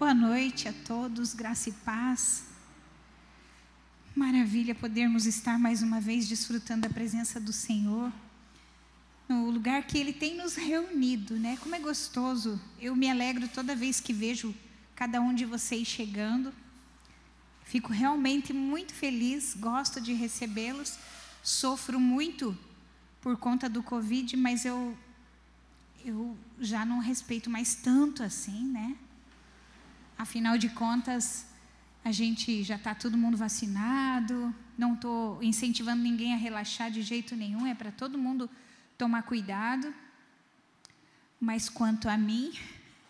[0.00, 2.44] Boa noite a todos, graça e paz.
[4.16, 8.10] Maravilha podermos estar mais uma vez desfrutando da presença do Senhor,
[9.28, 11.58] no lugar que Ele tem nos reunido, né?
[11.60, 12.58] Como é gostoso.
[12.80, 14.54] Eu me alegro toda vez que vejo
[14.96, 16.50] cada um de vocês chegando.
[17.64, 20.98] Fico realmente muito feliz, gosto de recebê-los.
[21.42, 22.56] Sofro muito
[23.20, 24.96] por conta do Covid, mas eu,
[26.02, 28.96] eu já não respeito mais tanto assim, né?
[30.20, 31.46] Afinal de contas,
[32.04, 37.34] a gente já está todo mundo vacinado, não estou incentivando ninguém a relaxar de jeito
[37.34, 38.50] nenhum, é para todo mundo
[38.98, 39.94] tomar cuidado.
[41.40, 42.52] Mas quanto a mim,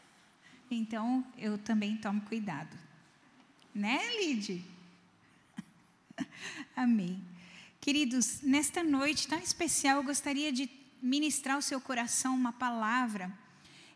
[0.71, 2.79] então eu também tomo cuidado.
[3.75, 4.65] Né, Lide?
[6.77, 7.21] Amém.
[7.81, 10.71] Queridos, nesta noite tão especial, eu gostaria de
[11.03, 13.37] ministrar ao seu coração uma palavra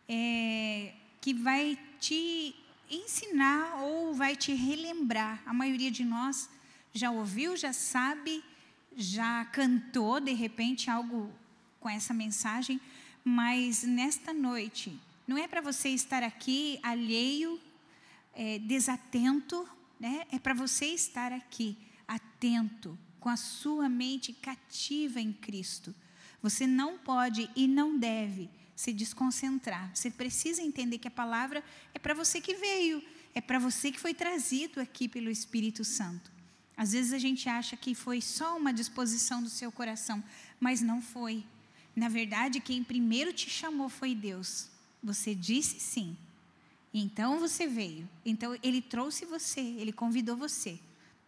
[0.08, 2.56] é, que vai te
[2.90, 5.42] ensinar ou vai te relembrar.
[5.46, 6.48] A maioria de nós
[6.92, 8.42] já ouviu, já sabe,
[8.96, 11.32] já cantou de repente algo
[11.80, 12.80] com essa mensagem,
[13.24, 17.60] mas nesta noite não é para você estar aqui alheio,
[18.34, 19.66] é, desatento,
[19.98, 20.26] né?
[20.30, 25.94] É para você estar aqui atento, com a sua mente cativa em Cristo.
[26.42, 29.90] Você não pode e não deve se desconcentrar.
[29.94, 33.02] Você precisa entender que a palavra é para você que veio,
[33.34, 36.32] é para você que foi trazido aqui pelo Espírito Santo.
[36.76, 40.22] Às vezes a gente acha que foi só uma disposição do seu coração,
[40.58, 41.44] mas não foi.
[41.94, 44.68] Na verdade, quem primeiro te chamou foi Deus.
[45.02, 46.16] Você disse sim.
[46.92, 48.08] Então você veio.
[48.24, 50.78] Então ele trouxe você, ele convidou você.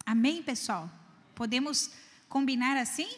[0.04, 0.90] Amém, pessoal?
[1.34, 1.90] Podemos
[2.28, 3.08] combinar assim?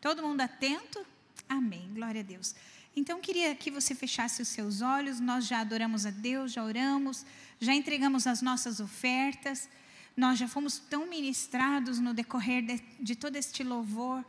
[0.00, 1.04] Todo mundo atento?
[1.48, 1.90] Amém.
[1.94, 2.54] Glória a Deus.
[3.00, 5.20] Então, queria que você fechasse os seus olhos.
[5.20, 7.24] Nós já adoramos a Deus, já oramos,
[7.58, 9.70] já entregamos as nossas ofertas.
[10.14, 14.22] Nós já fomos tão ministrados no decorrer de, de todo este louvor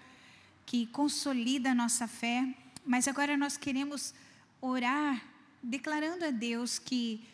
[0.66, 2.48] que consolida a nossa fé.
[2.86, 4.14] Mas agora nós queremos
[4.62, 5.22] orar,
[5.62, 7.28] declarando a Deus que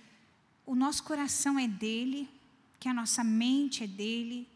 [0.65, 2.27] o nosso coração é dele,
[2.79, 4.49] que a nossa mente é dele,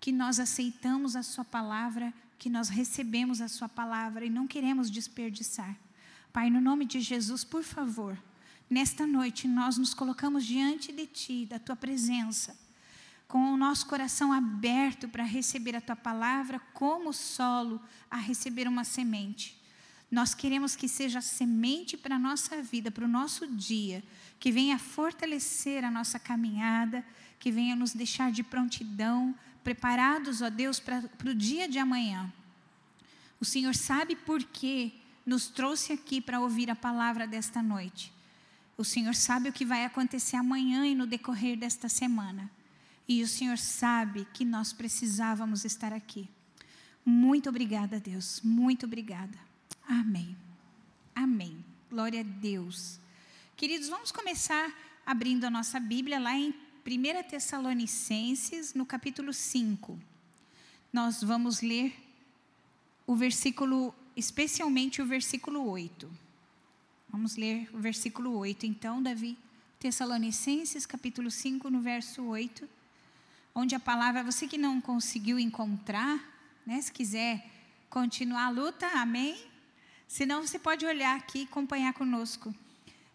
[0.00, 4.90] que nós aceitamos a Sua palavra, que nós recebemos a Sua palavra e não queremos
[4.90, 5.76] desperdiçar.
[6.36, 8.14] Pai, no nome de Jesus, por favor,
[8.68, 12.54] nesta noite nós nos colocamos diante de Ti, da Tua presença,
[13.26, 17.80] com o nosso coração aberto para receber a Tua palavra, como solo
[18.10, 19.58] a receber uma semente.
[20.10, 24.04] Nós queremos que seja semente para a nossa vida, para o nosso dia,
[24.38, 27.02] que venha fortalecer a nossa caminhada,
[27.38, 32.30] que venha nos deixar de prontidão, preparados, ó Deus, para, para o dia de amanhã.
[33.40, 34.92] O Senhor sabe por quê
[35.26, 38.12] nos trouxe aqui para ouvir a palavra desta noite.
[38.78, 42.48] O Senhor sabe o que vai acontecer amanhã e no decorrer desta semana.
[43.08, 46.28] E o Senhor sabe que nós precisávamos estar aqui.
[47.04, 48.40] Muito obrigada, Deus.
[48.44, 49.36] Muito obrigada.
[49.88, 50.36] Amém.
[51.14, 51.64] Amém.
[51.90, 53.00] Glória a Deus.
[53.56, 54.72] Queridos, vamos começar
[55.04, 56.54] abrindo a nossa Bíblia lá em
[56.84, 59.98] 1 Tessalonicenses, no capítulo 5.
[60.92, 61.94] Nós vamos ler
[63.06, 66.10] o versículo especialmente o versículo 8.
[67.10, 69.36] Vamos ler o versículo 8, então, Davi.
[69.78, 72.66] Tessalonicenses, capítulo 5, no verso 8,
[73.54, 76.18] onde a palavra, você que não conseguiu encontrar,
[76.64, 77.46] né, se quiser
[77.90, 79.38] continuar a luta, amém?
[80.08, 82.54] Senão você pode olhar aqui e acompanhar conosco.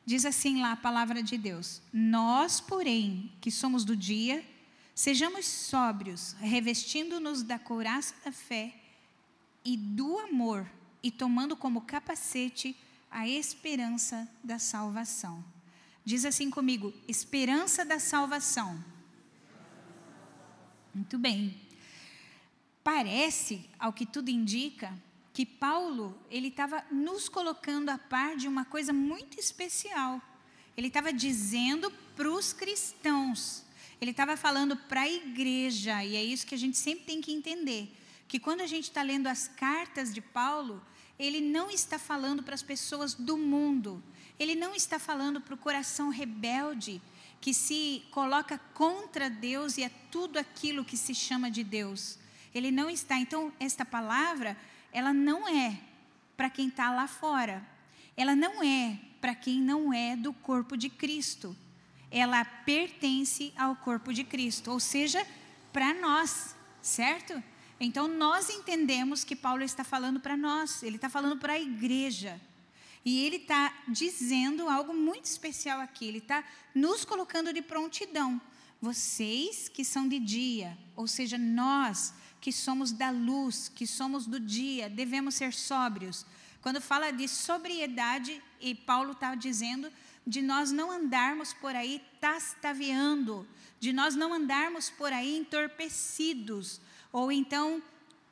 [0.06, 4.46] Diz assim lá a palavra de Deus: Nós, porém, que somos do dia,
[4.94, 8.74] sejamos sóbrios, revestindo-nos da couraça da fé
[9.66, 10.70] e do amor
[11.04, 12.76] e tomando como capacete
[13.10, 15.44] a esperança da salvação.
[16.04, 18.84] Diz assim comigo: esperança da salvação.
[20.94, 21.60] Muito bem.
[22.84, 24.94] Parece, ao que tudo indica,
[25.34, 30.22] que Paulo ele estava nos colocando a par de uma coisa muito especial.
[30.76, 33.64] Ele estava dizendo para os cristãos,
[34.00, 37.32] ele estava falando para a igreja, e é isso que a gente sempre tem que
[37.32, 37.96] entender
[38.28, 40.82] que quando a gente está lendo as cartas de Paulo,
[41.20, 44.02] ele não está falando para as pessoas do mundo,
[44.40, 47.02] ele não está falando para o coração rebelde
[47.40, 52.20] que se coloca contra Deus e é tudo aquilo que se chama de Deus.
[52.54, 53.18] Ele não está.
[53.18, 54.56] Então, esta palavra,
[54.94, 55.80] ela não é
[56.38, 57.66] para quem está lá fora.
[58.16, 61.56] Ela não é para quem não é do corpo de Cristo.
[62.12, 65.26] Ela pertence ao corpo de Cristo, ou seja,
[65.72, 67.42] para nós, certo?
[67.84, 72.40] Então nós entendemos que Paulo está falando para nós, ele está falando para a igreja.
[73.04, 76.06] E ele está dizendo algo muito especial aqui.
[76.06, 76.44] Ele está
[76.76, 78.40] nos colocando de prontidão.
[78.80, 84.40] Vocês que são de dia, ou seja, nós que somos da luz, que somos do
[84.40, 86.24] dia, devemos ser sóbrios.
[86.62, 89.92] Quando fala de sobriedade, e Paulo está dizendo
[90.26, 93.48] de nós não andarmos por aí tastaveando,
[93.80, 96.80] de nós não andarmos por aí entorpecidos,
[97.12, 97.82] ou então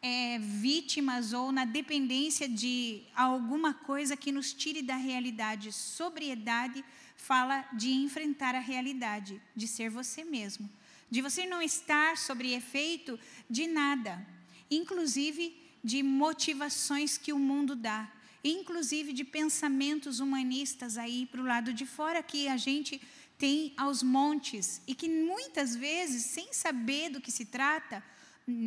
[0.02, 5.72] é, vítimas ou na dependência de alguma coisa que nos tire da realidade.
[5.72, 6.84] Sobriedade
[7.16, 10.70] fala de enfrentar a realidade, de ser você mesmo,
[11.12, 14.26] de você não estar sobre efeito de nada,
[14.72, 18.10] inclusive de motivações que o mundo dá,
[18.44, 23.02] inclusive de pensamentos humanistas aí para o lado de fora que a gente
[23.38, 24.82] tem aos montes.
[24.88, 28.04] E que muitas vezes, sem saber do que se trata,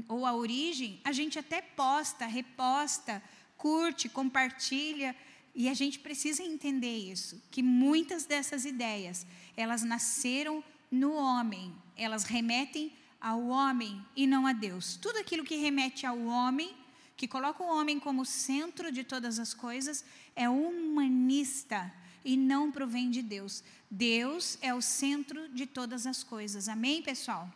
[0.08, 3.23] ou a origem, a gente até posta, reposta,
[3.56, 5.14] curte, compartilha,
[5.55, 9.26] e a gente precisa entender isso, que muitas dessas ideias,
[9.56, 14.96] elas nasceram no homem, elas remetem ao homem e não a Deus.
[14.96, 16.75] Tudo aquilo que remete ao homem,
[17.17, 21.93] que coloca o homem como centro de todas as coisas, é humanista
[22.25, 23.62] e não provém de Deus.
[23.90, 26.69] Deus é o centro de todas as coisas.
[26.69, 27.49] Amém, pessoal?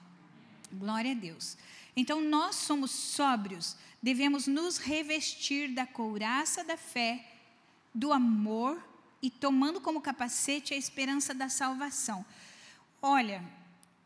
[0.73, 1.56] Glória a Deus.
[1.96, 7.26] Então, nós somos sóbrios, devemos nos revestir da couraça da fé,
[7.94, 8.78] do amor
[9.22, 12.25] e tomando como capacete a esperança da salvação.
[13.00, 13.43] Olha,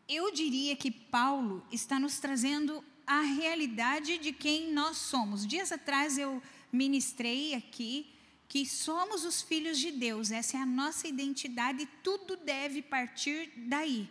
[0.09, 5.45] eu diria que Paulo está nos trazendo a realidade de quem nós somos.
[5.45, 6.41] Dias atrás eu
[6.73, 8.07] ministrei aqui
[8.49, 13.51] que somos os filhos de Deus, essa é a nossa identidade e tudo deve partir
[13.57, 14.09] daí.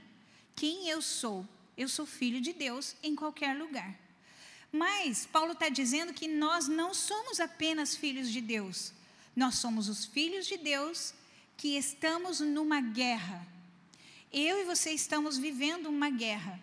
[0.56, 1.46] Quem eu sou?
[1.80, 3.98] Eu sou filho de Deus em qualquer lugar.
[4.70, 8.92] Mas Paulo está dizendo que nós não somos apenas filhos de Deus,
[9.34, 11.14] nós somos os filhos de Deus
[11.56, 13.48] que estamos numa guerra.
[14.30, 16.60] Eu e você estamos vivendo uma guerra.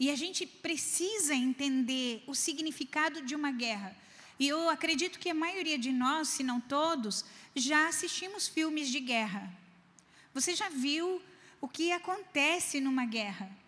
[0.00, 3.94] E a gente precisa entender o significado de uma guerra.
[4.38, 7.22] E eu acredito que a maioria de nós, se não todos,
[7.54, 9.52] já assistimos filmes de guerra.
[10.32, 11.20] Você já viu
[11.60, 13.67] o que acontece numa guerra?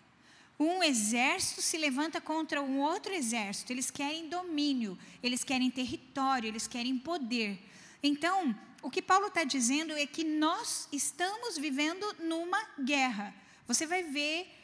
[0.62, 3.72] Um exército se levanta contra um outro exército.
[3.72, 7.58] Eles querem domínio, eles querem território, eles querem poder.
[8.02, 13.34] Então, o que Paulo está dizendo é que nós estamos vivendo numa guerra.
[13.66, 14.54] Você vai ver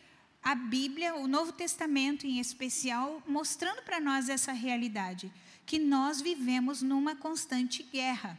[0.43, 5.33] a Bíblia, o Novo Testamento em especial, mostrando para nós essa realidade,
[5.65, 8.39] que nós vivemos numa constante guerra.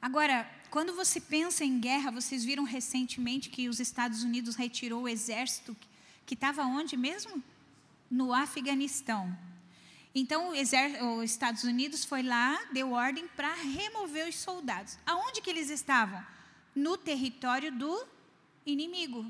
[0.00, 5.08] Agora, quando você pensa em guerra, vocês viram recentemente que os Estados Unidos retirou o
[5.08, 5.76] exército
[6.28, 7.42] que estava onde mesmo?
[8.10, 9.34] No Afeganistão.
[10.14, 14.98] Então, os Estados Unidos foi lá, deu ordem para remover os soldados.
[15.06, 16.22] Aonde que eles estavam?
[16.74, 18.06] No território do
[18.66, 19.24] inimigo.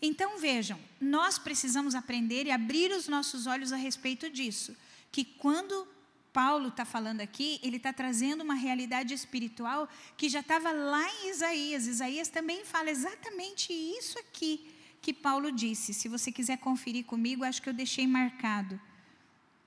[0.00, 4.74] Então, vejam, nós precisamos aprender e abrir os nossos olhos a respeito disso.
[5.12, 5.86] Que quando
[6.32, 9.86] Paulo está falando aqui, ele está trazendo uma realidade espiritual
[10.16, 11.86] que já estava lá em Isaías.
[11.86, 15.94] Isaías também fala exatamente isso aqui que Paulo disse.
[15.94, 18.80] Se você quiser conferir comigo, acho que eu deixei marcado.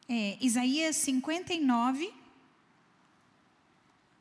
[0.08, 2.14] É, Isaías 59.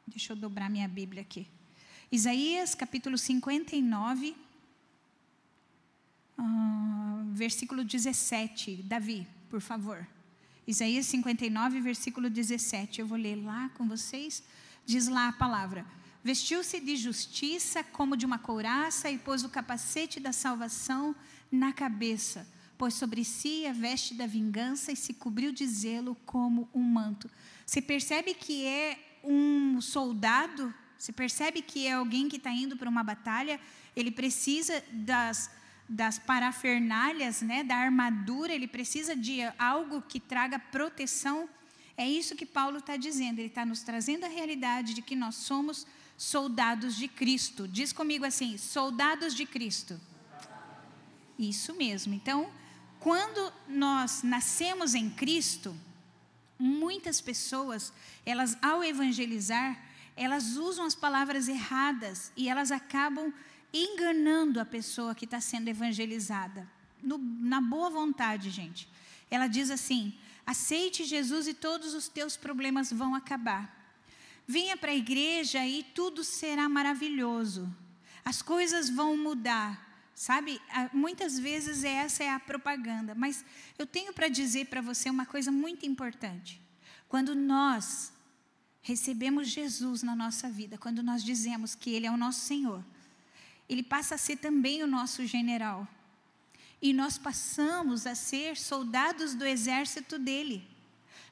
[0.07, 1.47] Deixa eu dobrar minha Bíblia aqui.
[2.12, 4.35] Isaías capítulo 59,
[6.37, 6.43] uh,
[7.33, 8.83] versículo 17.
[8.83, 10.07] Davi, por favor.
[10.67, 13.00] Isaías 59, versículo 17.
[13.00, 14.43] Eu vou ler lá com vocês.
[14.85, 15.87] Diz lá a palavra:
[16.23, 21.17] Vestiu-se de justiça como de uma couraça e pôs o capacete da salvação
[21.50, 22.47] na cabeça.
[22.77, 27.31] Pôs sobre si a veste da vingança e se cobriu de zelo como um manto.
[27.65, 30.75] Você percebe que é um soldado?
[30.99, 33.59] Você percebe que é alguém que está indo para uma batalha?
[33.97, 35.50] Ele precisa das,
[35.89, 41.49] das parafernálias, né, da armadura, ele precisa de algo que traga proteção.
[41.97, 43.39] É isso que Paulo está dizendo.
[43.39, 45.87] Ele está nos trazendo a realidade de que nós somos
[46.21, 47.67] soldados de Cristo.
[47.67, 49.99] Diz comigo assim: soldados de Cristo.
[51.39, 52.12] Isso mesmo.
[52.12, 52.53] Então,
[52.99, 55.75] quando nós nascemos em Cristo,
[56.59, 57.91] muitas pessoas,
[58.27, 59.83] elas ao evangelizar,
[60.15, 63.33] elas usam as palavras erradas e elas acabam
[63.73, 66.71] enganando a pessoa que está sendo evangelizada.
[67.03, 68.87] No, na boa vontade, gente.
[69.31, 70.12] Ela diz assim:
[70.45, 73.79] aceite Jesus e todos os teus problemas vão acabar.
[74.50, 77.73] Venha para a igreja e tudo será maravilhoso.
[78.25, 79.88] As coisas vão mudar.
[80.12, 80.61] Sabe,
[80.92, 83.45] muitas vezes essa é a propaganda, mas
[83.78, 86.61] eu tenho para dizer para você uma coisa muito importante.
[87.09, 88.12] Quando nós
[88.83, 92.85] recebemos Jesus na nossa vida, quando nós dizemos que Ele é o nosso Senhor,
[93.69, 95.87] Ele passa a ser também o nosso general.
[96.83, 100.69] E nós passamos a ser soldados do exército dele.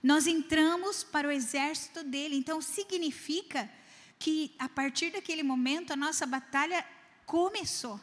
[0.03, 2.37] Nós entramos para o exército dele.
[2.37, 3.71] Então, significa
[4.19, 6.85] que a partir daquele momento a nossa batalha
[7.25, 8.01] começou.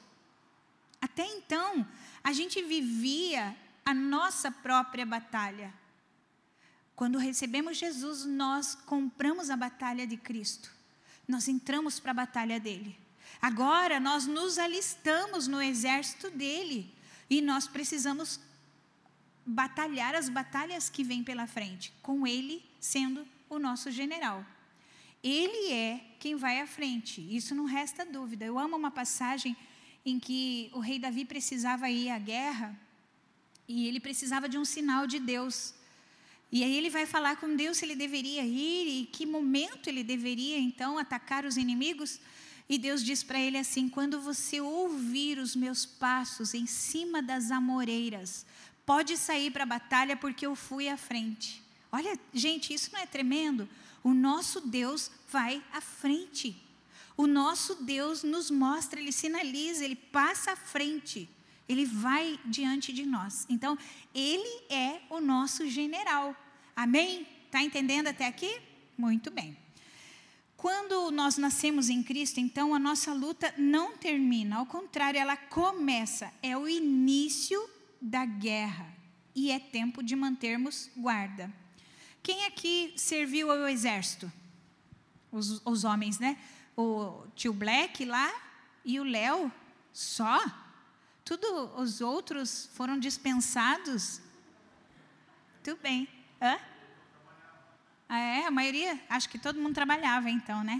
[1.01, 1.87] Até então,
[2.23, 5.73] a gente vivia a nossa própria batalha.
[6.95, 10.71] Quando recebemos Jesus, nós compramos a batalha de Cristo.
[11.27, 12.97] Nós entramos para a batalha dele.
[13.41, 16.93] Agora nós nos alistamos no exército dele
[17.29, 18.39] e nós precisamos
[19.45, 24.45] batalhar as batalhas que vêm pela frente, com ele sendo o nosso general.
[25.23, 28.45] Ele é quem vai à frente, isso não resta dúvida.
[28.45, 29.55] Eu amo uma passagem
[30.05, 32.79] em que o rei Davi precisava ir à guerra
[33.67, 35.73] e ele precisava de um sinal de Deus.
[36.51, 40.03] E aí ele vai falar com Deus se ele deveria ir e que momento ele
[40.03, 42.19] deveria então atacar os inimigos.
[42.69, 47.51] E Deus diz para ele assim: quando você ouvir os meus passos em cima das
[47.51, 48.45] amoreiras,
[48.85, 51.63] pode sair para a batalha porque eu fui à frente.
[51.91, 53.67] Olha, gente, isso não é tremendo?
[54.03, 56.55] O nosso Deus vai à frente.
[57.17, 61.29] O nosso Deus nos mostra, ele sinaliza, ele passa à frente.
[61.67, 63.45] Ele vai diante de nós.
[63.49, 63.77] Então,
[64.13, 66.35] ele é o nosso general.
[66.75, 67.25] Amém?
[67.45, 68.59] Está entendendo até aqui?
[68.97, 69.57] Muito bem.
[70.57, 76.31] Quando nós nascemos em Cristo, então a nossa luta não termina, ao contrário, ela começa.
[76.41, 77.69] É o início
[78.05, 78.87] da guerra
[79.33, 81.51] e é tempo de mantermos guarda.
[82.21, 84.31] Quem aqui serviu ao exército?
[85.31, 86.37] Os, os homens, né?
[86.77, 88.31] O tio Black lá
[88.83, 89.51] e o Léo
[89.91, 90.39] só?
[91.23, 91.47] Tudo
[91.77, 94.21] os outros foram dispensados?
[95.63, 96.07] Tudo bem.
[96.39, 96.59] Hã?
[98.07, 100.79] Ah, é, a maioria, acho que todo mundo trabalhava então, né?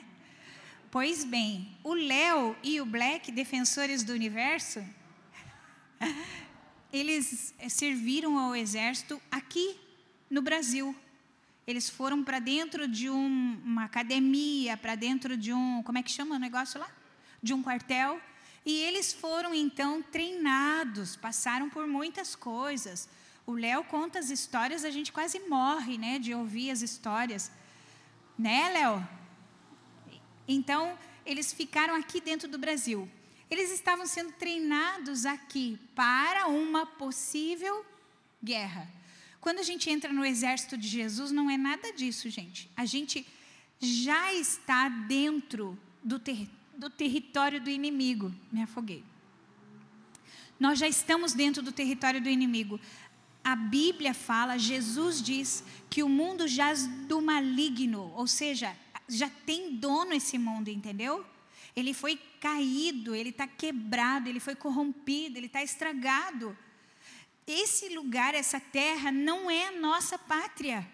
[0.92, 4.86] Pois bem, o Léo e o Black, defensores do universo,
[6.96, 9.78] eles serviram ao exército aqui
[10.30, 10.96] no Brasil.
[11.68, 16.12] Eles foram para dentro de um, uma academia, para dentro de um, como é que
[16.12, 16.90] chama o negócio lá?
[17.44, 18.22] De um quartel.
[18.66, 23.10] E eles foram então treinados, passaram por muitas coisas.
[23.46, 27.52] O Léo conta as histórias, a gente quase morre, né, de ouvir as histórias.
[28.40, 29.08] Né, Léo?
[30.48, 33.10] Então, eles ficaram aqui dentro do Brasil.
[33.50, 37.86] Eles estavam sendo treinados aqui para uma possível
[38.44, 38.88] guerra.
[39.40, 42.70] Quando a gente entra no exército de Jesus, não é nada disso, gente.
[42.76, 43.26] A gente
[43.80, 48.34] já está dentro do, ter do território do inimigo.
[48.52, 49.04] Me afoguei.
[50.60, 52.80] Nós já estamos dentro do território do inimigo
[53.46, 58.76] a Bíblia fala, Jesus diz que o mundo jaz do maligno, ou seja,
[59.08, 61.24] já tem dono esse mundo, entendeu?
[61.76, 66.58] Ele foi caído, ele está quebrado, ele foi corrompido, ele está estragado.
[67.46, 70.88] Esse lugar, essa terra, não é a nossa pátria.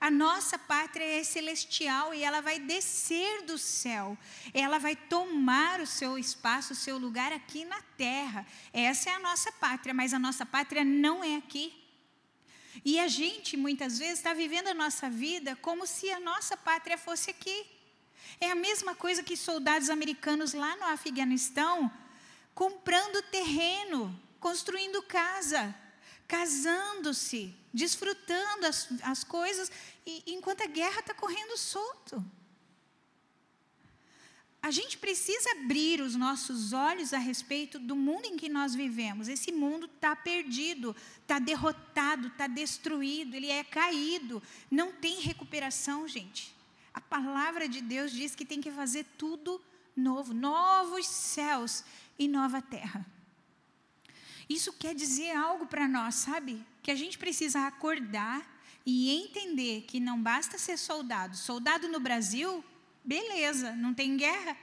[0.00, 4.18] A nossa pátria é celestial e ela vai descer do céu.
[4.52, 8.46] Ela vai tomar o seu espaço, o seu lugar aqui na terra.
[8.72, 11.72] Essa é a nossa pátria, mas a nossa pátria não é aqui.
[12.84, 16.98] E a gente, muitas vezes, está vivendo a nossa vida como se a nossa pátria
[16.98, 17.66] fosse aqui.
[18.40, 21.90] É a mesma coisa que soldados americanos lá no Afeganistão,
[22.54, 25.74] comprando terreno, construindo casa,
[26.26, 29.70] casando-se, desfrutando as, as coisas,
[30.06, 32.24] e, enquanto a guerra está correndo solto.
[34.62, 39.28] A gente precisa abrir os nossos olhos a respeito do mundo em que nós vivemos.
[39.28, 44.42] Esse mundo está perdido, está derrotado, está destruído, ele é caído.
[44.70, 46.53] Não tem recuperação, gente.
[46.94, 49.60] A palavra de Deus diz que tem que fazer tudo
[49.96, 51.84] novo novos céus
[52.18, 53.04] e nova terra.
[54.48, 56.64] Isso quer dizer algo para nós, sabe?
[56.82, 58.42] Que a gente precisa acordar
[58.86, 61.36] e entender que não basta ser soldado.
[61.36, 62.64] Soldado no Brasil
[63.04, 64.56] Beleza, não tem guerra.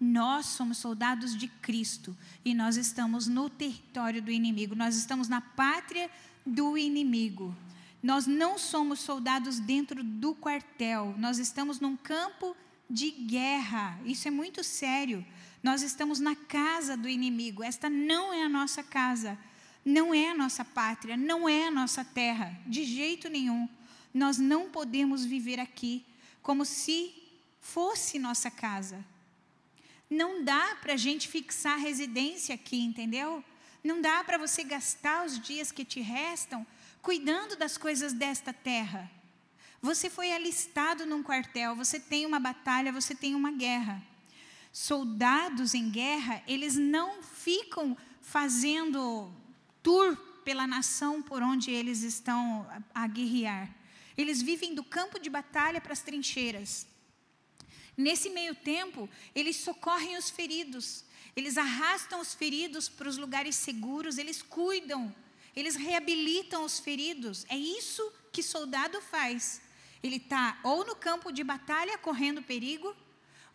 [0.00, 5.40] Nós somos soldados de Cristo e nós estamos no território do inimigo, nós estamos na
[5.40, 6.10] pátria
[6.44, 7.54] do inimigo.
[8.04, 12.54] Nós não somos soldados dentro do quartel, nós estamos num campo
[12.88, 13.98] de guerra.
[14.04, 15.24] Isso é muito sério.
[15.62, 17.64] Nós estamos na casa do inimigo.
[17.64, 19.38] Esta não é a nossa casa,
[19.82, 23.66] não é a nossa pátria, não é a nossa terra, de jeito nenhum.
[24.12, 26.04] Nós não podemos viver aqui
[26.42, 27.10] como se
[27.58, 29.02] fosse nossa casa.
[30.10, 33.42] Não dá para a gente fixar residência aqui, entendeu?
[33.82, 36.66] Não dá para você gastar os dias que te restam
[37.04, 39.10] cuidando das coisas desta terra.
[39.82, 44.02] Você foi alistado num quartel, você tem uma batalha, você tem uma guerra.
[44.72, 49.30] Soldados em guerra, eles não ficam fazendo
[49.82, 53.70] tour pela nação por onde eles estão a, guerrear.
[54.16, 56.86] Eles vivem do campo de batalha para as trincheiras.
[57.94, 61.04] Nesse meio tempo, eles socorrem os feridos,
[61.36, 65.14] eles arrastam os feridos para os lugares seguros, eles cuidam,
[65.54, 67.44] eles reabilitam os feridos.
[67.48, 69.60] É isso que soldado faz.
[70.02, 72.94] Ele está ou no campo de batalha correndo perigo,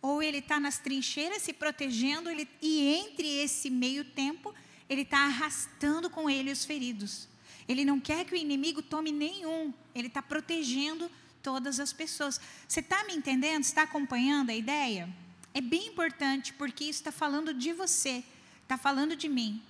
[0.02, 4.54] ou ele está nas trincheiras se protegendo, ele, e entre esse meio tempo,
[4.88, 7.28] ele está arrastando com ele os feridos.
[7.68, 11.10] Ele não quer que o inimigo tome nenhum, ele está protegendo
[11.42, 12.40] todas as pessoas.
[12.66, 13.62] Você está me entendendo?
[13.62, 15.08] Está acompanhando a ideia?
[15.52, 18.24] É bem importante, porque isso está falando de você,
[18.62, 19.62] está falando de mim,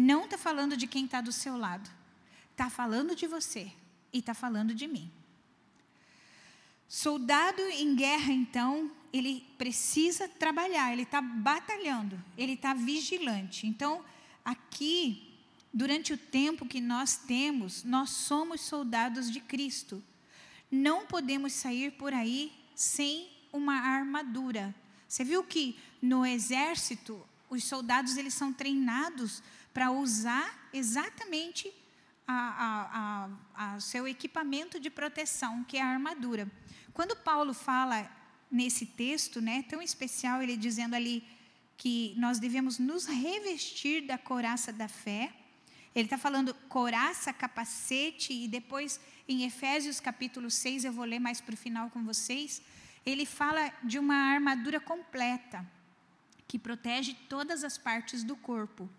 [0.00, 1.90] não está falando de quem está do seu lado,
[2.52, 3.72] está falando de você
[4.12, 5.10] e está falando de mim.
[6.86, 13.66] Soldado em guerra, então, ele precisa trabalhar, ele está batalhando, ele está vigilante.
[13.66, 14.04] Então,
[14.44, 15.36] aqui,
[15.74, 20.00] durante o tempo que nós temos, nós somos soldados de Cristo.
[20.70, 24.72] Não podemos sair por aí sem uma armadura.
[25.08, 29.42] Você viu que no exército, os soldados eles são treinados
[29.78, 31.72] para usar exatamente
[32.26, 36.50] a, a, a, seu equipamento de proteção, que é a armadura.
[36.92, 38.10] Quando Paulo fala
[38.50, 41.22] nesse texto, né, tão especial, ele dizendo ali
[41.76, 45.32] que nós devemos nos revestir da coraça da fé.
[45.94, 51.40] Ele está falando coraça, capacete, e depois em Efésios capítulo 6, eu vou ler mais
[51.40, 52.60] para o final com vocês.
[53.06, 55.64] Ele fala de uma armadura completa,
[56.48, 58.90] que protege todas as partes do corpo.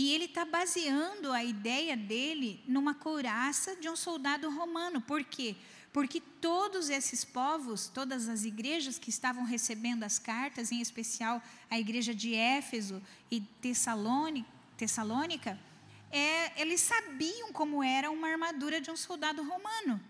[0.00, 4.98] E ele está baseando a ideia dele numa couraça de um soldado romano.
[4.98, 5.54] Por quê?
[5.92, 11.78] Porque todos esses povos, todas as igrejas que estavam recebendo as cartas, em especial a
[11.78, 15.60] igreja de Éfeso e Tessalônica,
[16.10, 20.00] é, eles sabiam como era uma armadura de um soldado romano.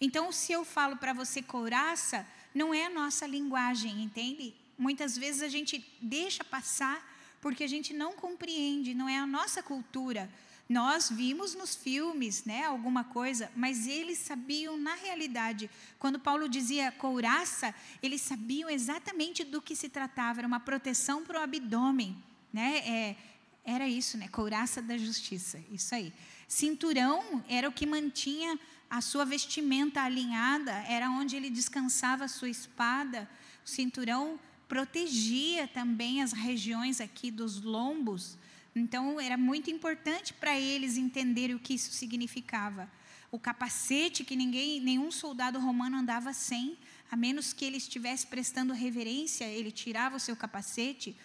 [0.00, 4.52] Então, se eu falo para você couraça, não é a nossa linguagem, entende?
[4.76, 7.15] Muitas vezes a gente deixa passar
[7.46, 10.28] porque a gente não compreende, não é a nossa cultura.
[10.68, 15.70] Nós vimos nos filmes, né, alguma coisa, mas eles sabiam na realidade.
[15.96, 20.40] Quando Paulo dizia couraça, eles sabiam exatamente do que se tratava.
[20.40, 22.20] Era uma proteção para o abdômen,
[22.52, 22.78] né?
[22.78, 23.16] É,
[23.64, 24.26] era isso, né?
[24.26, 26.12] Couraça da justiça, isso aí.
[26.48, 28.58] Cinturão era o que mantinha
[28.90, 33.30] a sua vestimenta alinhada, era onde ele descansava a sua espada.
[33.64, 34.36] O cinturão
[34.68, 38.38] protegia também as regiões aqui dos lombos
[38.76, 42.90] então, era muito importante para eles entenderem o que isso significava.
[43.32, 46.76] O capacete que ninguém, nenhum soldado romano andava sem,
[47.10, 51.16] a menos que ele estivesse prestando reverência, ele tirava o seu capacete.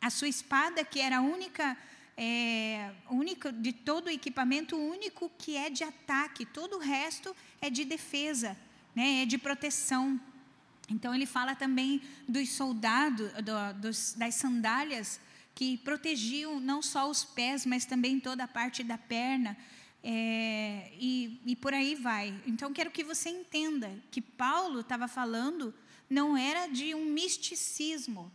[0.00, 1.76] A sua espada, que era a única,
[2.16, 2.92] é,
[3.60, 8.56] de todo o equipamento, único que é de ataque, todo o resto é de defesa,
[8.94, 10.20] né, é de proteção.
[10.90, 15.20] Então ele fala também dos soldados, do, dos, das sandálias
[15.54, 19.56] que protegiam não só os pés, mas também toda a parte da perna.
[20.02, 22.34] É, e, e por aí vai.
[22.46, 25.74] Então, quero que você entenda que Paulo estava falando
[26.08, 28.32] não era de um misticismo.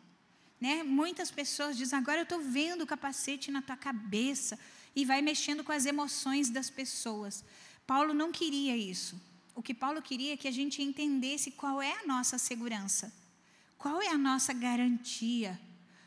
[0.61, 0.83] Né?
[0.83, 4.57] Muitas pessoas dizem, agora eu estou vendo o capacete na tua cabeça,
[4.95, 7.43] e vai mexendo com as emoções das pessoas.
[7.85, 9.19] Paulo não queria isso.
[9.55, 13.11] O que Paulo queria é que a gente entendesse qual é a nossa segurança,
[13.77, 15.59] qual é a nossa garantia,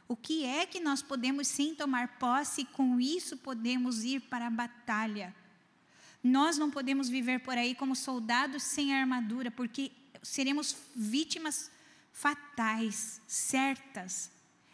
[0.06, 4.46] o que é que nós podemos sim tomar posse e com isso podemos ir para
[4.46, 5.34] a batalha?
[6.22, 11.70] Nós não podemos viver por aí como soldados sem armadura, porque seremos vítimas
[12.12, 14.30] fatais, certas.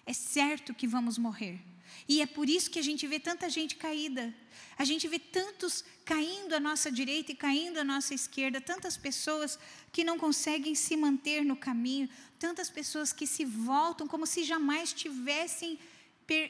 [0.07, 1.61] É certo que vamos morrer.
[2.09, 4.35] E é por isso que a gente vê tanta gente caída.
[4.77, 9.59] A gente vê tantos caindo à nossa direita e caindo à nossa esquerda, tantas pessoas
[9.93, 14.93] que não conseguem se manter no caminho, tantas pessoas que se voltam como se jamais
[14.93, 15.79] tivessem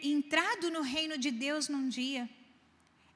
[0.02, 2.28] entrado no reino de Deus num dia.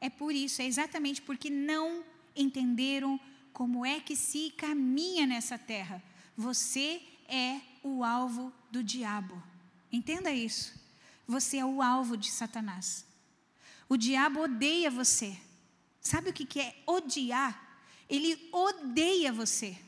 [0.00, 2.04] É por isso, é exatamente porque não
[2.36, 3.18] entenderam
[3.52, 6.02] como é que se caminha nessa terra.
[6.36, 9.42] Você é o alvo do diabo.
[9.90, 10.78] Entenda isso.
[11.28, 13.04] Você é o alvo de Satanás.
[13.88, 15.38] O diabo odeia você.
[16.00, 17.52] Sabe o que é odiar?
[18.08, 19.78] Ele odeia você.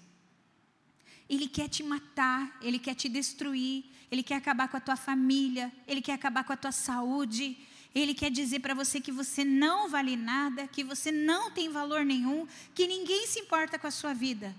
[1.29, 5.73] Ele quer te matar, ele quer te destruir, ele quer acabar com a tua família,
[5.87, 7.57] ele quer acabar com a tua saúde,
[7.95, 12.05] ele quer dizer para você que você não vale nada, que você não tem valor
[12.05, 14.55] nenhum, que ninguém se importa com a sua vida.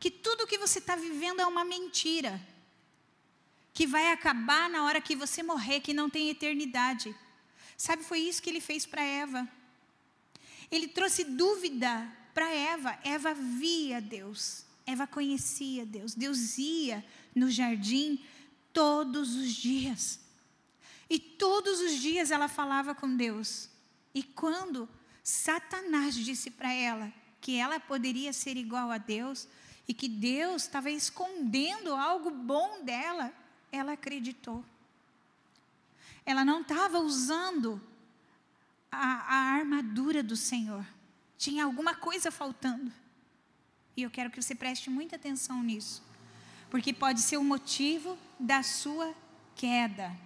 [0.00, 2.40] que tudo que você está vivendo é uma mentira,
[3.80, 7.16] que vai acabar na hora que você morrer, que não tem eternidade.
[7.78, 9.48] Sabe, foi isso que ele fez para Eva.
[10.70, 12.98] Ele trouxe dúvida para Eva.
[13.02, 16.14] Eva via Deus, Eva conhecia Deus.
[16.14, 17.02] Deus ia
[17.34, 18.22] no jardim
[18.70, 20.20] todos os dias.
[21.08, 23.70] E todos os dias ela falava com Deus.
[24.14, 24.86] E quando
[25.24, 29.48] Satanás disse para ela que ela poderia ser igual a Deus
[29.88, 33.39] e que Deus estava escondendo algo bom dela,
[33.72, 34.64] ela acreditou.
[36.24, 37.80] Ela não estava usando
[38.90, 40.84] a, a armadura do Senhor.
[41.38, 42.92] Tinha alguma coisa faltando.
[43.96, 46.02] E eu quero que você preste muita atenção nisso.
[46.68, 49.14] Porque pode ser o motivo da sua
[49.56, 50.16] queda.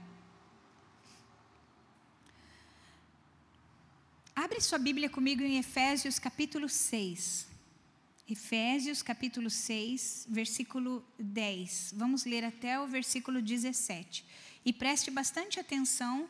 [4.34, 7.53] Abre sua Bíblia comigo em Efésios capítulo 6.
[8.26, 11.92] Efésios capítulo 6, versículo 10.
[11.94, 14.24] Vamos ler até o versículo 17.
[14.64, 16.26] E preste bastante atenção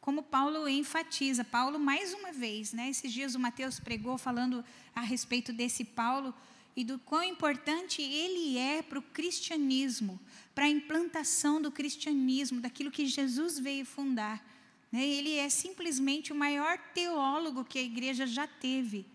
[0.00, 1.44] como Paulo enfatiza.
[1.44, 2.88] Paulo, mais uma vez, né?
[2.88, 6.34] esses dias o Mateus pregou falando a respeito desse Paulo
[6.74, 10.18] e do quão importante ele é para o cristianismo,
[10.54, 14.42] para a implantação do cristianismo, daquilo que Jesus veio fundar.
[14.90, 15.06] Né?
[15.06, 19.11] Ele é simplesmente o maior teólogo que a igreja já teve.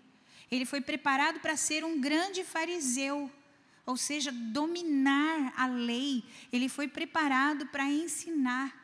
[0.52, 3.30] Ele foi preparado para ser um grande fariseu,
[3.86, 6.24] ou seja, dominar a lei.
[6.52, 8.76] Ele foi preparado para ensinar.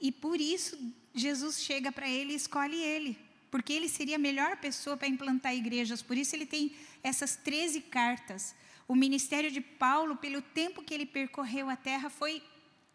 [0.00, 0.78] E por isso
[1.14, 3.18] Jesus chega para ele e escolhe ele,
[3.50, 6.02] porque ele seria a melhor pessoa para implantar igrejas.
[6.02, 8.54] Por isso ele tem essas 13 cartas.
[8.86, 12.42] O ministério de Paulo, pelo tempo que ele percorreu a terra, foi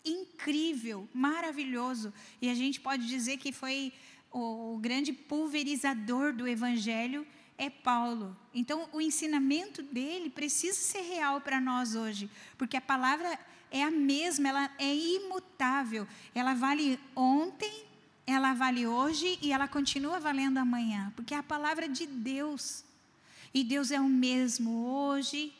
[0.05, 2.13] incrível, maravilhoso.
[2.41, 3.91] E a gente pode dizer que foi
[4.31, 7.25] o, grande pulverizador do evangelho
[7.59, 8.35] é Paulo.
[8.53, 13.37] Então, o ensinamento dele precisa ser real para nós hoje, porque a palavra
[13.69, 16.07] é a mesma, ela é imutável.
[16.33, 17.83] Ela vale ontem,
[18.25, 22.83] ela vale hoje e ela continua valendo amanhã, porque é a palavra de Deus.
[23.53, 25.53] E Deus é o mesmo hoje,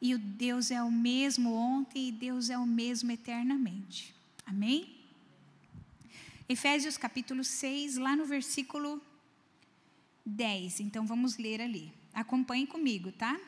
[0.00, 4.14] e o Deus é o mesmo ontem, e Deus é o mesmo eternamente.
[4.46, 4.96] Amém?
[6.48, 9.00] Efésios capítulo 6, lá no versículo
[10.24, 10.80] 10.
[10.80, 11.92] Então vamos ler ali.
[12.12, 13.38] Acompanhe comigo, tá?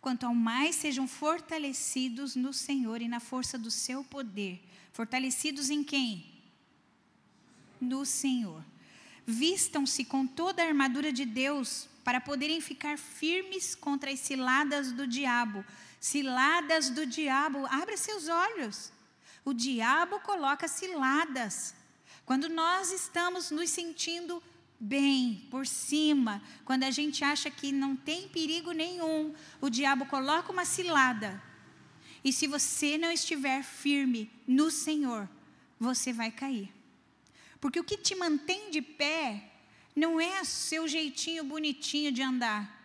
[0.00, 4.62] Quanto ao mais sejam fortalecidos no Senhor e na força do seu poder.
[4.92, 6.26] Fortalecidos em quem?
[7.80, 8.62] No Senhor.
[9.26, 15.06] Vistam-se com toda a armadura de Deus para poderem ficar firmes contra as ciladas do
[15.06, 15.64] diabo.
[15.98, 18.92] Ciladas do diabo, abre seus olhos.
[19.42, 21.74] O diabo coloca ciladas.
[22.26, 24.42] Quando nós estamos nos sentindo
[24.84, 30.52] bem, por cima, quando a gente acha que não tem perigo nenhum, o diabo coloca
[30.52, 31.42] uma cilada.
[32.22, 35.28] E se você não estiver firme no Senhor,
[35.80, 36.70] você vai cair.
[37.60, 39.50] Porque o que te mantém de pé
[39.96, 42.82] não é seu jeitinho bonitinho de andar.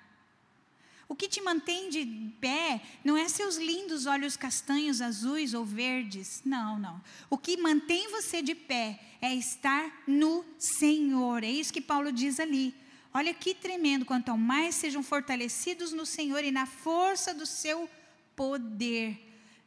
[1.08, 2.06] O que te mantém de
[2.40, 6.42] pé não é seus lindos olhos castanhos, azuis ou verdes.
[6.46, 7.02] Não, não.
[7.30, 11.44] O que mantém você de pé é estar no Senhor.
[11.44, 12.74] É isso que Paulo diz ali.
[13.14, 14.06] Olha que tremendo.
[14.06, 17.90] Quanto mais sejam fortalecidos no Senhor e na força do seu
[18.36, 19.20] poder.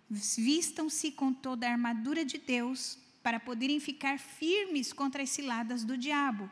[0.08, 5.96] Vistam-se com toda a armadura de Deus para poderem ficar firmes contra as ciladas do
[5.96, 6.50] diabo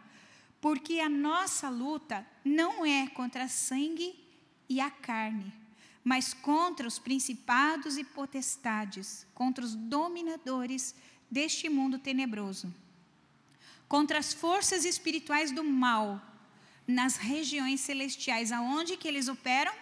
[0.61, 4.15] porque a nossa luta não é contra sangue
[4.69, 5.53] e a carne,
[6.05, 10.95] mas contra os principados e potestades, contra os dominadores
[11.31, 12.73] deste mundo tenebroso,
[13.91, 16.23] contra as forças espirituais do mal
[16.87, 18.53] nas regiões celestiais.
[18.53, 19.75] Aonde que eles operam?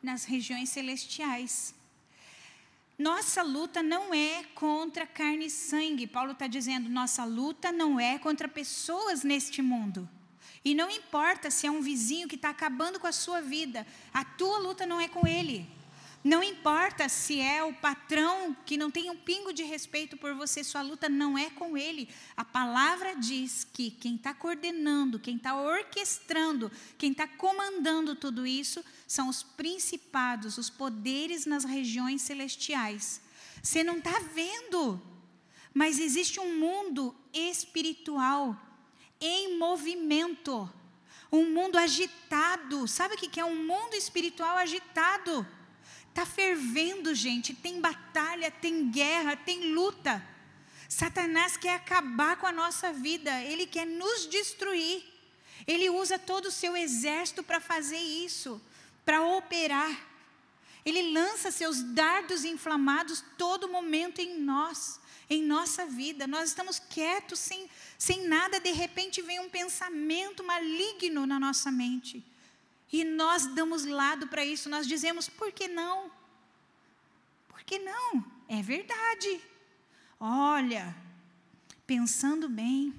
[0.00, 1.74] Nas regiões celestiais.
[2.96, 6.06] Nossa luta não é contra carne e sangue.
[6.06, 10.08] Paulo está dizendo: nossa luta não é contra pessoas neste mundo.
[10.64, 14.24] E não importa se é um vizinho que está acabando com a sua vida, a
[14.24, 15.68] tua luta não é com ele.
[16.24, 20.64] Não importa se é o patrão que não tem um pingo de respeito por você,
[20.64, 22.08] sua luta não é com ele.
[22.34, 28.82] A palavra diz que quem está coordenando, quem está orquestrando, quem está comandando tudo isso
[29.06, 33.20] são os principados, os poderes nas regiões celestiais.
[33.62, 34.98] Você não está vendo,
[35.74, 38.58] mas existe um mundo espiritual
[39.20, 40.72] em movimento,
[41.30, 42.88] um mundo agitado.
[42.88, 45.46] Sabe o que é um mundo espiritual agitado?
[46.14, 47.52] Está fervendo, gente.
[47.52, 50.24] Tem batalha, tem guerra, tem luta.
[50.88, 55.02] Satanás quer acabar com a nossa vida, ele quer nos destruir.
[55.66, 58.62] Ele usa todo o seu exército para fazer isso,
[59.04, 59.90] para operar.
[60.84, 66.28] Ele lança seus dardos inflamados todo momento em nós, em nossa vida.
[66.28, 72.24] Nós estamos quietos, sem, sem nada, de repente vem um pensamento maligno na nossa mente.
[72.94, 76.12] E nós damos lado para isso, nós dizemos, por que não?
[77.48, 78.24] Por que não?
[78.48, 79.40] É verdade.
[80.20, 80.94] Olha,
[81.84, 82.94] pensando bem,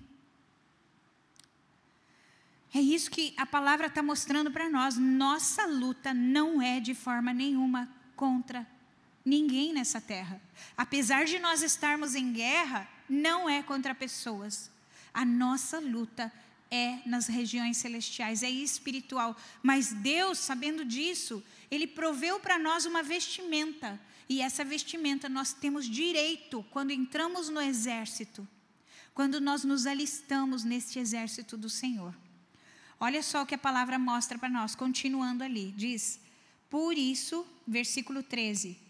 [2.74, 4.98] é isso que a palavra está mostrando para nós.
[4.98, 8.68] Nossa luta não é de forma nenhuma contra
[9.24, 10.42] ninguém nessa terra.
[10.76, 14.70] Apesar de nós estarmos em guerra, não é contra pessoas.
[15.14, 16.34] A nossa luta
[16.76, 19.36] é nas regiões celestiais, é espiritual.
[19.64, 24.00] Mas Deus, sabendo disso, Ele proveu para nós uma vestimenta.
[24.28, 28.48] E essa vestimenta nós temos direito quando entramos no exército,
[29.14, 32.14] quando nós nos alistamos neste exército do Senhor.
[33.00, 35.74] Olha só o que a palavra mostra para nós, continuando ali.
[35.78, 36.20] Diz:
[36.70, 38.86] Por isso, versículo 13: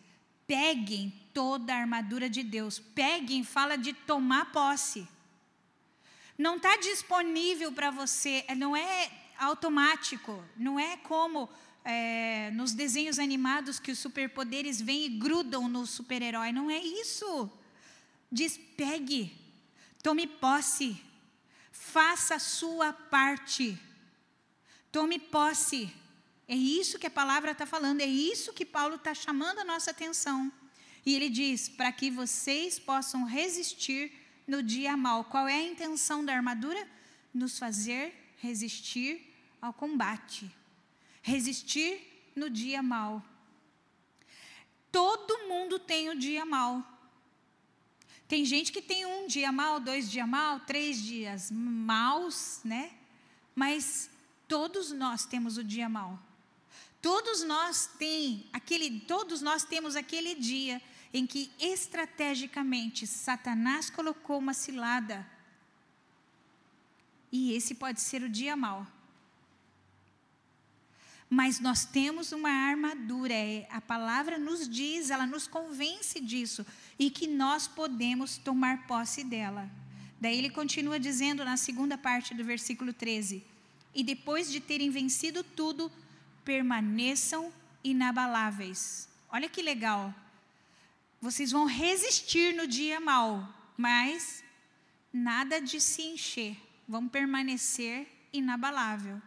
[0.48, 2.80] peguem toda a armadura de Deus.
[2.80, 5.08] Peguem, fala de tomar posse.
[6.38, 11.50] Não está disponível para você, é, não é automático, não é como
[11.84, 16.52] é, nos desenhos animados que os superpoderes vêm e grudam no super-herói.
[16.52, 17.50] Não é isso.
[18.32, 19.34] Diz: pegue,
[20.04, 21.00] tome posse,
[21.71, 23.80] faça a sua parte.
[24.91, 25.93] Tome posse.
[26.48, 29.91] É isso que a palavra está falando, é isso que Paulo está chamando a nossa
[29.91, 30.52] atenção.
[31.06, 34.12] E ele diz: para que vocês possam resistir
[34.47, 35.23] no dia mal.
[35.25, 36.88] Qual é a intenção da armadura?
[37.34, 40.49] Nos fazer resistir ao combate.
[41.21, 43.23] Resistir no dia mal.
[44.91, 46.84] Todo mundo tem o dia mal.
[48.27, 52.91] Tem gente que tem um dia mal, dois dias mal, três dias maus, né?
[53.53, 54.10] Mas
[54.47, 56.19] Todos nós temos o dia mau.
[57.01, 60.81] Todos nós tem aquele, todos nós temos aquele dia
[61.15, 65.25] em que estrategicamente Satanás colocou uma cilada.
[67.32, 68.86] E esse pode ser o dia mau.
[71.30, 76.65] Mas nós temos uma armadura, é, a palavra nos diz, ela nos convence disso,
[76.99, 79.71] e que nós podemos tomar posse dela.
[80.19, 83.41] Daí ele continua dizendo na segunda parte do versículo 13:
[83.93, 85.89] e depois de terem vencido tudo,
[86.43, 89.08] permaneçam inabaláveis.
[89.30, 90.13] Olha que legal.
[91.26, 94.44] Vocês vão resistir no dia mal, mas
[95.12, 96.56] nada de se encher.
[96.88, 99.20] Vão permanecer inabalável.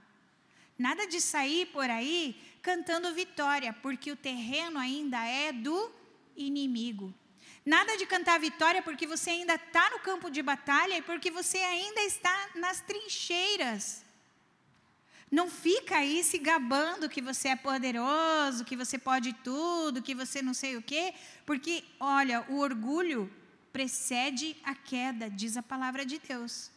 [0.79, 5.91] Nada de sair por aí cantando vitória, porque o terreno ainda é do
[6.37, 7.13] inimigo.
[7.67, 11.59] Nada de cantar vitória porque você ainda está no campo de batalha e porque você
[11.59, 14.05] ainda está nas trincheiras.
[15.31, 20.41] Não fica aí se gabando que você é poderoso, que você pode tudo, que você
[20.41, 21.13] não sei o quê,
[21.45, 23.31] porque, olha, o orgulho
[23.73, 26.71] precede a queda, diz a palavra de Deus.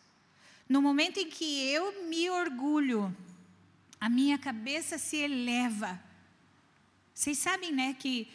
[0.67, 3.15] No momento em que eu me orgulho,
[3.99, 6.01] a minha cabeça se eleva.
[7.13, 8.27] Vocês sabem, né, que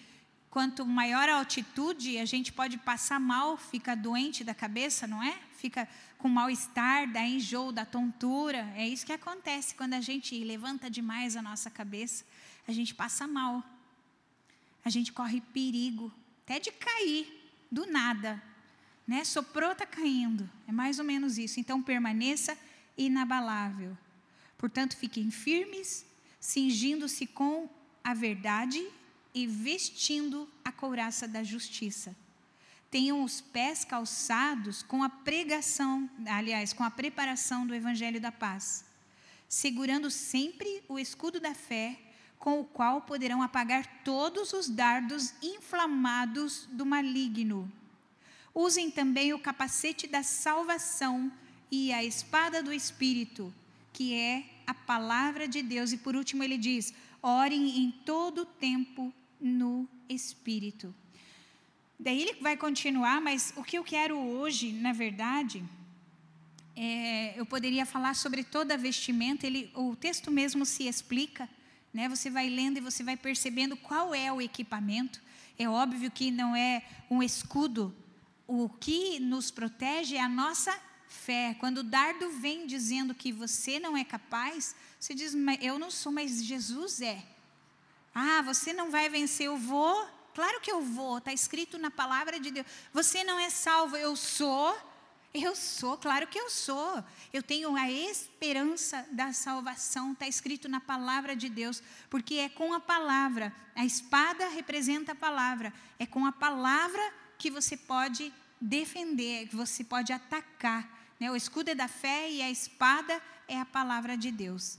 [0.49, 5.37] quanto maior a altitude, a gente pode passar mal, fica doente da cabeça, não é?
[5.59, 5.87] Fica
[6.19, 8.73] com mal-estar, da enjoo, da tontura.
[8.77, 12.25] É isso que acontece quando a gente levanta demais a nossa cabeça.
[12.67, 13.63] A gente passa mal.
[14.85, 16.13] A gente corre perigo,
[16.45, 18.43] até de cair, do nada.
[19.07, 19.25] Né?
[19.25, 20.49] Soprou, está caindo.
[20.67, 21.61] É mais ou menos isso.
[21.61, 22.57] Então, permaneça
[22.97, 23.97] inabalável.
[24.57, 26.07] Portanto, fiquem firmes,
[26.41, 27.69] cingindo-se com
[28.03, 28.85] a verdade
[29.35, 32.17] e vestindo a couraça da justiça.
[32.97, 38.87] Tenham os pés calçados com a pregação, aliás, com a preparação do evangelho da paz,
[39.47, 42.01] segurando sempre o escudo da fé,
[42.39, 47.71] com o qual poderão apagar todos os dardos inflamados do maligno.
[48.55, 51.31] Usem também o capacete da salvação
[51.71, 53.53] e a espada do espírito,
[53.93, 55.93] que é a palavra de Deus.
[55.93, 60.95] E por último, ele diz: orem em todo o tempo no Espírito.
[61.99, 65.65] Daí ele vai continuar, mas o que eu quero hoje, na verdade,
[66.77, 71.49] é, eu poderia falar sobre toda a vestimenta, ele, o texto mesmo se explica,
[71.93, 72.07] né?
[72.09, 75.23] você vai lendo e você vai percebendo qual é o equipamento.
[75.59, 77.95] É óbvio que não é um escudo,
[78.47, 80.79] o que nos protege é a nossa
[81.09, 81.57] fé.
[81.59, 86.13] Quando o dardo vem dizendo que você não é capaz, você diz, eu não sou,
[86.13, 87.25] mas Jesus é.
[88.15, 90.09] Ah, você não vai vencer, eu vou.
[90.37, 92.67] Claro que eu vou, está escrito na palavra de Deus.
[92.93, 94.77] Você não é salvo, eu sou.
[95.33, 97.03] Eu sou, claro que eu sou.
[97.33, 102.75] Eu tenho a esperança da salvação, está escrito na palavra de Deus, porque é com
[102.75, 107.03] a palavra, a espada representa a palavra, é com a palavra
[107.39, 110.87] que você pode defender, que você pode atacar.
[111.19, 111.31] Né?
[111.31, 114.79] O escudo é da fé e a espada é a palavra de Deus.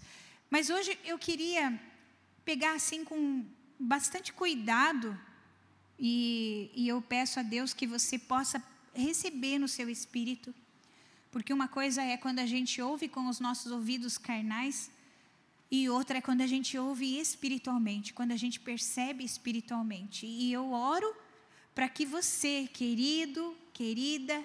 [0.51, 1.81] Mas hoje eu queria
[2.45, 3.43] pegar assim com
[3.79, 5.19] bastante cuidado
[5.99, 10.53] e, e eu peço a Deus que você possa receber no seu espírito.
[11.31, 14.89] Porque uma coisa é quando a gente ouve com os nossos ouvidos carnais,
[15.69, 20.25] e outra é quando a gente ouve espiritualmente, quando a gente percebe espiritualmente.
[20.25, 21.13] E eu oro
[21.75, 24.41] para que você, querido, querida,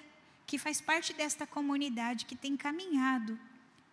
[0.46, 3.38] que faz parte desta comunidade, que tem caminhado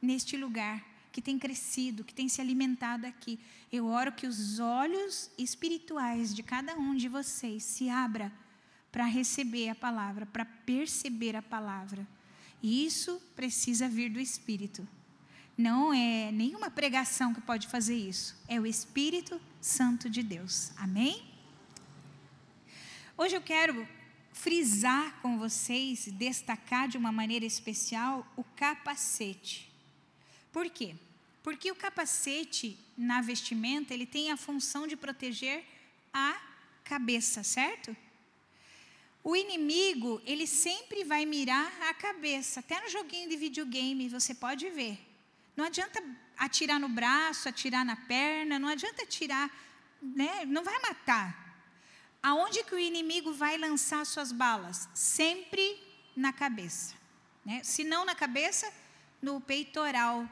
[0.02, 3.39] neste lugar, que tem crescido, que tem se alimentado aqui,
[3.72, 8.32] eu oro que os olhos espirituais de cada um de vocês se abram
[8.91, 12.08] para receber a palavra, para perceber a palavra.
[12.62, 14.88] E isso precisa vir do Espírito.
[15.58, 18.36] Não é nenhuma pregação que pode fazer isso.
[18.48, 20.72] É o Espírito Santo de Deus.
[20.78, 21.24] Amém?
[23.17, 23.88] Hoje eu quero
[24.32, 29.69] frisar com vocês, destacar de uma maneira especial o capacete.
[30.52, 30.96] Por quê?
[31.44, 35.64] Porque o capacete na vestimenta, ele tem a função de proteger
[36.14, 36.40] a
[36.84, 37.96] cabeça, certo?
[39.24, 42.62] O inimigo, ele sempre vai mirar a cabeça.
[42.62, 45.00] Até no joguinho de videogame você pode ver.
[45.56, 46.02] Não adianta
[46.38, 49.52] atirar no braço, atirar na perna, não adianta atirar,
[50.02, 50.46] né?
[50.46, 51.50] não vai matar.
[52.24, 54.90] Aonde que o inimigo vai lançar suas balas?
[54.94, 55.78] Sempre
[56.16, 56.96] na cabeça.
[57.46, 57.62] Né?
[57.64, 58.72] Se não na cabeça,
[59.22, 60.28] no peitoral.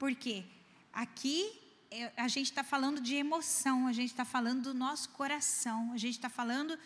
[0.00, 0.46] Por quê?
[0.94, 1.52] Aqui
[1.90, 5.98] é, a gente está falando de emoção, a gente está falando do nosso coração, a
[5.98, 6.78] gente está falando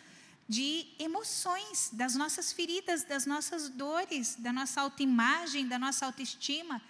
[0.49, 6.81] de emoções, das nossas feridas, das nossas dores, da nossa autoimagem, da nossa autoestima.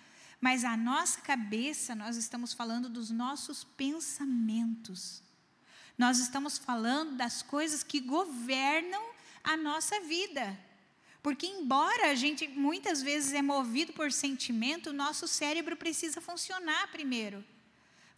[0.41, 5.21] Mas a nossa cabeça, nós estamos falando dos nossos pensamentos.
[5.95, 9.03] Nós estamos falando das coisas que governam
[9.43, 10.57] a nossa vida.
[11.25, 16.91] Porque, embora a gente muitas vezes é movido por sentimento, o nosso cérebro precisa funcionar
[16.91, 17.43] primeiro.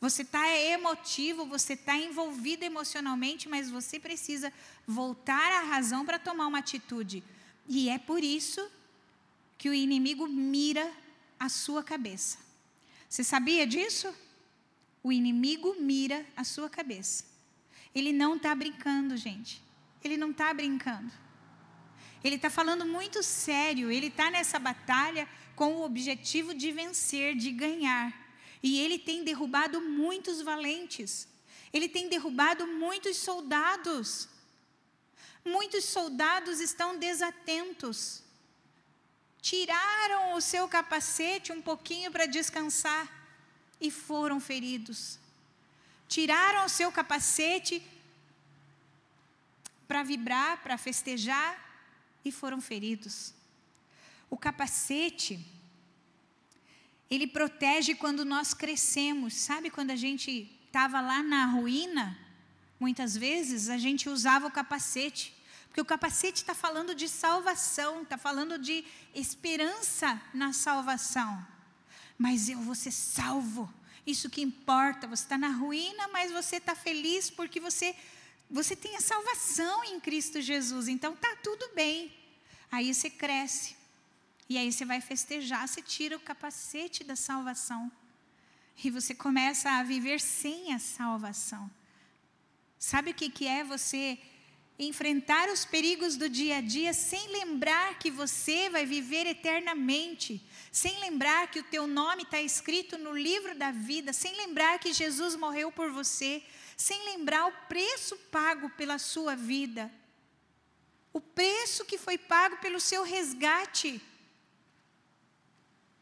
[0.02, 4.52] Você está emotivo, você está envolvido emocionalmente, mas você precisa
[4.86, 7.24] voltar à razão para tomar uma atitude.
[7.66, 8.70] E é por isso
[9.58, 10.92] que o inimigo mira
[11.40, 12.38] a sua cabeça.
[13.08, 14.14] Você sabia disso?
[15.02, 17.24] O inimigo mira a sua cabeça.
[17.96, 19.64] Ele não está brincando, gente.
[20.04, 21.27] Ele não está brincando.
[22.24, 23.92] Ele está falando muito sério.
[23.92, 28.14] Ele está nessa batalha com o objetivo de vencer, de ganhar.
[28.62, 31.28] E ele tem derrubado muitos valentes.
[31.72, 34.28] Ele tem derrubado muitos soldados.
[35.44, 38.24] Muitos soldados estão desatentos.
[39.42, 43.08] Tiraram o seu capacete um pouquinho para descansar
[43.80, 45.20] e foram feridos.
[46.08, 47.82] Tiraram o seu capacete
[49.88, 51.67] para vibrar, para festejar
[52.28, 53.34] e foram feridos.
[54.30, 55.46] O capacete
[57.10, 59.34] ele protege quando nós crescemos.
[59.34, 62.18] Sabe quando a gente estava lá na ruína?
[62.80, 65.34] Muitas vezes a gente usava o capacete.
[65.68, 68.84] Porque o capacete está falando de salvação, está falando de
[69.16, 71.46] esperança na salvação.
[72.18, 73.72] Mas eu vou ser salvo.
[74.06, 75.08] Isso que importa.
[75.08, 77.96] Você está na ruína, mas você está feliz porque você,
[78.50, 80.88] você tem a salvação em Cristo Jesus.
[80.88, 82.14] Então está tudo bem.
[82.72, 83.76] Aí você cresce.
[84.50, 87.92] E aí você vai festejar, você tira o capacete da salvação.
[88.84, 91.70] E você começa a viver sem a salvação.
[92.80, 94.20] Sabe o que, que é você
[94.80, 100.40] enfrentar os perigos do dia a dia sem lembrar que você vai viver eternamente,
[100.72, 104.94] sem lembrar que o teu nome está escrito no livro da vida, sem lembrar que
[104.94, 106.44] Jesus morreu por você,
[106.78, 109.92] sem lembrar o preço pago pela sua vida,
[111.12, 114.00] o preço que foi pago pelo seu resgate.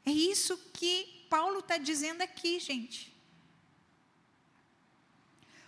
[0.06, 3.16] É isso que Paulo está dizendo aqui, gente.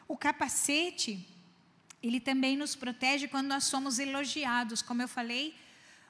[0.06, 1.26] O capacete,
[2.04, 4.82] ele também nos protege quando nós somos elogiados.
[4.82, 5.56] Como eu falei,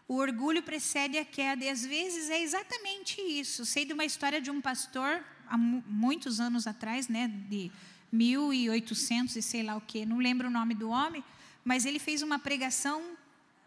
[0.07, 3.63] o orgulho precede a queda, e às vezes é exatamente isso.
[3.65, 7.71] Sei de uma história de um pastor, há muitos anos atrás, né, de
[8.11, 11.23] 1800 e sei lá o quê, não lembro o nome do homem,
[11.63, 13.01] mas ele fez uma pregação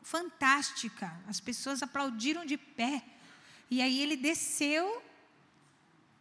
[0.03, 1.13] fantástica.
[1.29, 3.03] As pessoas aplaudiram de pé.
[3.71, 5.03] E aí ele desceu,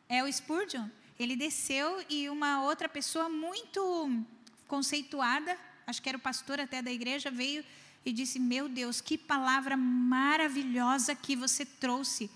[0.07, 4.23] é o Spurgeon, ele desceu e uma outra pessoa muito
[4.67, 5.57] conceituada,
[5.87, 7.63] acho que era o pastor até da igreja, veio
[8.05, 12.29] e disse: Meu Deus, que palavra maravilhosa que você trouxe.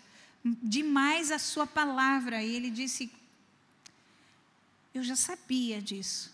[0.44, 2.44] Demais a sua palavra.
[2.44, 3.12] E ele disse:
[4.94, 6.32] Eu já sabia disso.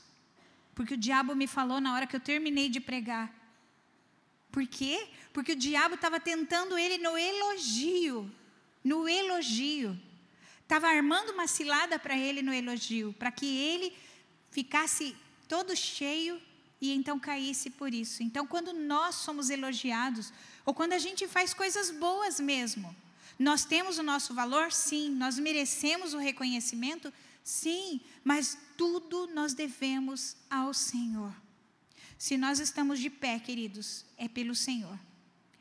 [0.75, 3.33] Porque o diabo me falou na hora que eu terminei de pregar.
[4.51, 5.07] Por quê?
[5.33, 8.29] Porque o diabo estava tentando ele no elogio.
[8.83, 9.99] No elogio.
[10.63, 13.93] Estava armando uma cilada para ele no elogio, para que ele
[14.51, 15.15] ficasse
[15.47, 16.39] todo cheio
[16.81, 18.23] e então caísse por isso.
[18.23, 20.31] Então, quando nós somos elogiados,
[20.65, 22.95] ou quando a gente faz coisas boas mesmo,
[23.37, 24.71] nós temos o nosso valor?
[24.71, 25.09] Sim.
[25.11, 27.11] Nós merecemos o reconhecimento?
[27.49, 27.99] Sim.
[28.23, 31.33] Mas tudo nós devemos ao Senhor.
[32.15, 34.99] Se nós estamos de pé, queridos, é pelo Senhor.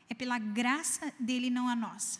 [0.07, 2.19] É pela graça dele, não a nossa.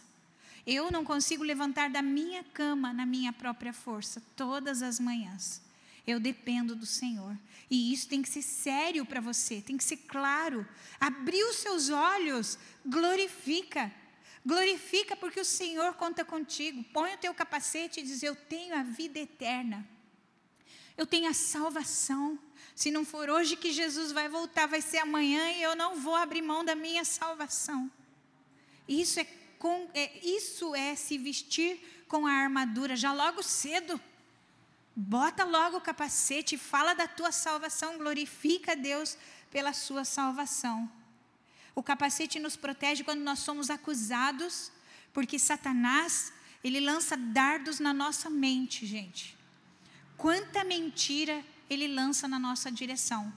[0.66, 5.62] Eu não consigo levantar da minha cama na minha própria força todas as manhãs.
[6.06, 7.38] Eu dependo do Senhor.
[7.70, 10.68] E isso tem que ser sério para você, tem que ser claro.
[11.00, 13.94] Abrir os seus olhos, glorifica.
[14.50, 16.84] Glorifica porque o Senhor conta contigo.
[16.86, 19.88] Põe o teu capacete e diz: Eu tenho a vida eterna.
[20.98, 22.40] Eu tenho a salvação.
[22.74, 26.16] Se não for hoje que Jesus vai voltar, vai ser amanhã e eu não vou
[26.16, 27.92] abrir mão da minha salvação.
[28.88, 29.28] Isso é,
[29.60, 34.02] com, é, isso é se vestir com a armadura já logo cedo.
[34.96, 39.16] Bota logo o capacete, fala da tua salvação, glorifica a Deus
[39.52, 40.92] pela sua salvação.
[41.76, 44.72] O capacete nos protege quando nós somos acusados,
[45.14, 49.38] porque Satanás, ele lança dardos na nossa mente, gente.
[50.18, 53.34] Quanta mentira ele lança na nossa direção.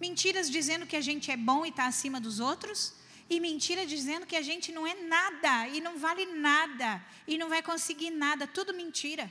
[0.00, 2.94] Mentiras dizendo que a gente é bom e está acima dos outros,
[3.28, 7.48] e mentira dizendo que a gente não é nada e não vale nada e não
[7.48, 9.30] vai conseguir nada, tudo mentira.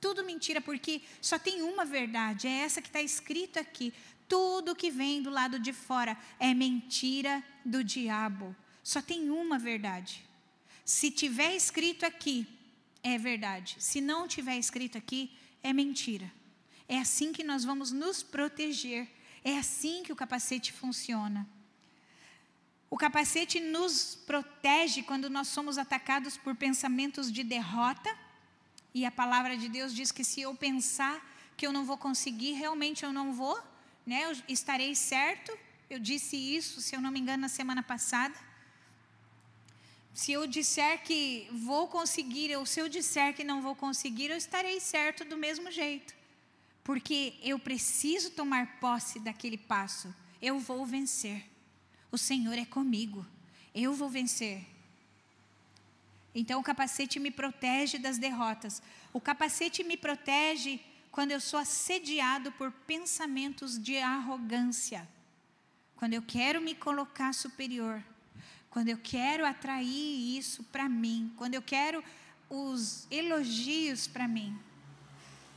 [0.00, 3.92] Tudo mentira, porque só tem uma verdade, é essa que está escrito aqui.
[4.30, 8.54] Tudo que vem do lado de fora é mentira do diabo.
[8.80, 10.24] Só tem uma verdade.
[10.84, 12.46] Se tiver escrito aqui,
[13.02, 13.74] é verdade.
[13.80, 15.32] Se não tiver escrito aqui,
[15.64, 16.32] é mentira.
[16.88, 19.08] É assim que nós vamos nos proteger.
[19.42, 21.44] É assim que o capacete funciona.
[22.88, 28.16] O capacete nos protege quando nós somos atacados por pensamentos de derrota
[28.94, 31.20] e a palavra de Deus diz que se eu pensar
[31.56, 33.60] que eu não vou conseguir, realmente eu não vou,
[34.06, 34.24] né?
[34.24, 35.56] Eu estarei certo.
[35.88, 38.34] Eu disse isso, se eu não me engano, na semana passada.
[40.14, 44.36] Se eu disser que vou conseguir, ou se eu disser que não vou conseguir, eu
[44.36, 46.14] estarei certo do mesmo jeito.
[46.82, 50.14] Porque eu preciso tomar posse daquele passo.
[50.40, 51.44] Eu vou vencer.
[52.10, 53.24] O Senhor é comigo.
[53.74, 54.66] Eu vou vencer.
[56.34, 58.82] Então o capacete me protege das derrotas.
[59.12, 60.80] O capacete me protege
[61.10, 65.08] quando eu sou assediado por pensamentos de arrogância.
[65.96, 68.02] Quando eu quero me colocar superior.
[68.70, 71.32] Quando eu quero atrair isso para mim.
[71.36, 72.02] Quando eu quero
[72.48, 74.58] os elogios para mim.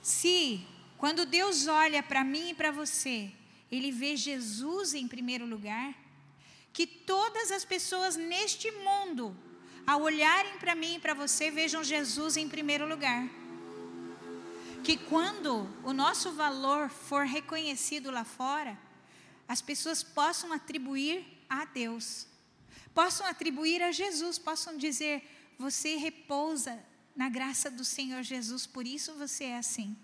[0.01, 0.65] Se,
[0.97, 3.31] quando Deus olha para mim e para você,
[3.71, 5.93] Ele vê Jesus em primeiro lugar,
[6.71, 9.35] que todas as pessoas neste mundo
[9.85, 13.42] ao olharem para mim e para você, vejam Jesus em primeiro lugar.
[14.83, 18.77] Que quando o nosso valor for reconhecido lá fora,
[19.47, 22.27] as pessoas possam atribuir a Deus,
[22.93, 25.23] possam atribuir a Jesus, possam dizer:
[25.57, 26.77] você repousa
[27.15, 29.95] na graça do Senhor Jesus, por isso você é assim.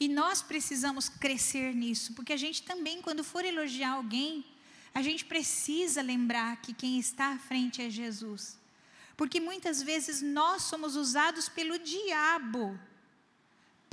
[0.00, 4.46] E nós precisamos crescer nisso, porque a gente também, quando for elogiar alguém,
[4.94, 8.58] a gente precisa lembrar que quem está à frente é Jesus.
[9.14, 12.78] Porque muitas vezes nós somos usados pelo diabo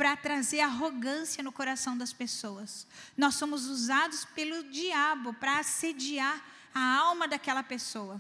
[0.04, 2.86] para trazer arrogância no coração das pessoas.
[3.18, 6.44] Nós somos usados pelo diabo para assediar
[6.76, 8.20] a alma daquela pessoa.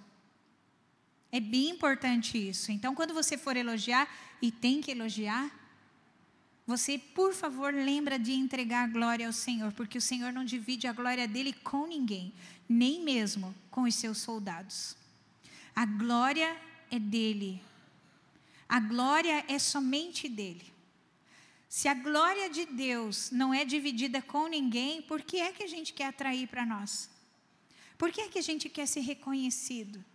[1.29, 2.71] É bem importante isso.
[2.71, 4.07] Então, quando você for elogiar,
[4.41, 5.51] e tem que elogiar,
[6.65, 10.87] você, por favor, lembra de entregar a glória ao Senhor, porque o Senhor não divide
[10.87, 12.33] a glória dele com ninguém,
[12.69, 14.95] nem mesmo com os seus soldados.
[15.75, 16.55] A glória
[16.89, 17.61] é dele.
[18.69, 20.72] A glória é somente dele.
[21.75, 25.67] Se a glória de Deus não é dividida com ninguém, por que é que a
[25.67, 27.09] gente quer atrair para nós?
[27.97, 30.05] Por que é que a gente quer ser reconhecido?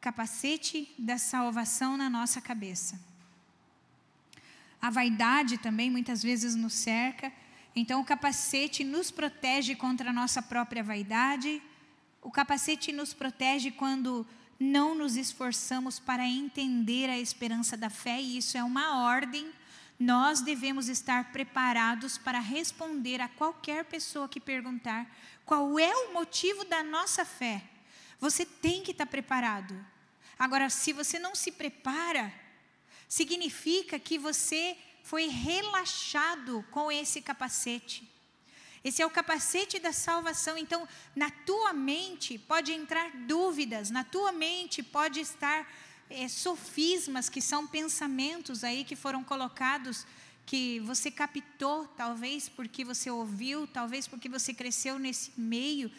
[0.00, 2.98] Capacete da salvação na nossa cabeça.
[4.80, 7.30] A vaidade também muitas vezes nos cerca.
[7.76, 11.60] Então, o capacete nos protege contra a nossa própria vaidade.
[12.22, 14.26] O capacete nos protege quando
[14.58, 19.52] não nos esforçamos para entender a esperança da fé, e isso é uma ordem.
[20.02, 25.06] Nós devemos estar preparados para responder a qualquer pessoa que perguntar
[25.46, 27.62] qual é o motivo da nossa fé.
[28.18, 29.74] Você tem que estar preparado.
[30.38, 32.32] Agora, se você não se prepara,
[33.08, 38.10] significa que você foi relaxado com esse capacete.
[38.84, 40.58] Esse é o capacete da salvação.
[40.58, 45.68] Então, na tua mente pode entrar dúvidas, na tua mente pode estar
[46.14, 50.06] é, sofismas, que são pensamentos aí que foram colocados,
[50.44, 55.90] que você captou, talvez porque você ouviu, talvez porque você cresceu nesse meio.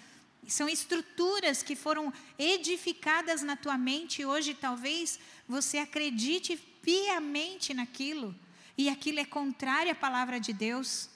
[0.47, 4.26] São estruturas que foram edificadas na tua mente.
[4.26, 8.36] Hoje, talvez você acredite piamente naquilo,
[8.78, 11.09] e aquilo é contrário à palavra de Deus.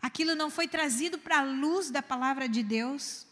[0.00, 3.26] Aquilo não foi trazido para a luz da palavra de Deus.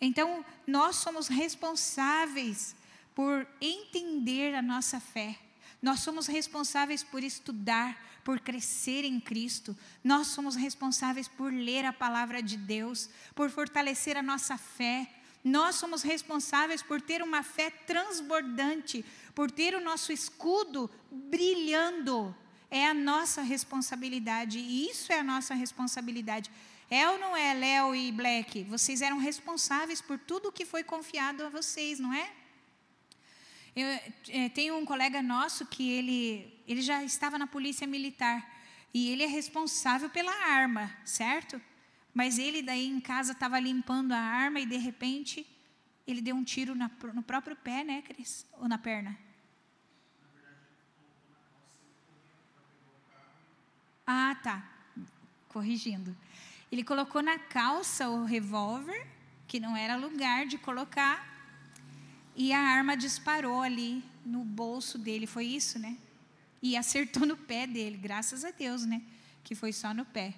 [0.00, 2.74] Então, nós somos responsáveis
[3.16, 5.38] por entender a nossa fé.
[5.80, 9.74] Nós somos responsáveis por estudar, por crescer em Cristo.
[10.04, 15.10] Nós somos responsáveis por ler a palavra de Deus, por fortalecer a nossa fé.
[15.42, 19.02] Nós somos responsáveis por ter uma fé transbordante,
[19.34, 22.36] por ter o nosso escudo brilhando.
[22.70, 26.50] É a nossa responsabilidade, e isso é a nossa responsabilidade.
[26.90, 28.62] É ou não é, Léo e Black?
[28.64, 32.30] Vocês eram responsáveis por tudo que foi confiado a vocês, não é?
[33.76, 33.86] Eu
[34.30, 38.50] é, tenho um colega nosso que ele, ele já estava na polícia militar
[38.94, 41.60] e ele é responsável pela arma, certo?
[42.14, 45.46] Mas ele daí em casa estava limpando a arma e de repente
[46.06, 48.46] ele deu um tiro na, no próprio pé, né, Cris?
[48.54, 49.18] Ou na perna?
[54.06, 54.66] Ah, tá.
[55.48, 56.16] Corrigindo.
[56.72, 59.06] Ele colocou na calça o revólver,
[59.46, 61.35] que não era lugar de colocar,
[62.36, 65.96] e a arma disparou ali no bolso dele, foi isso, né?
[66.62, 69.00] E acertou no pé dele, graças a Deus, né?
[69.42, 70.34] Que foi só no pé.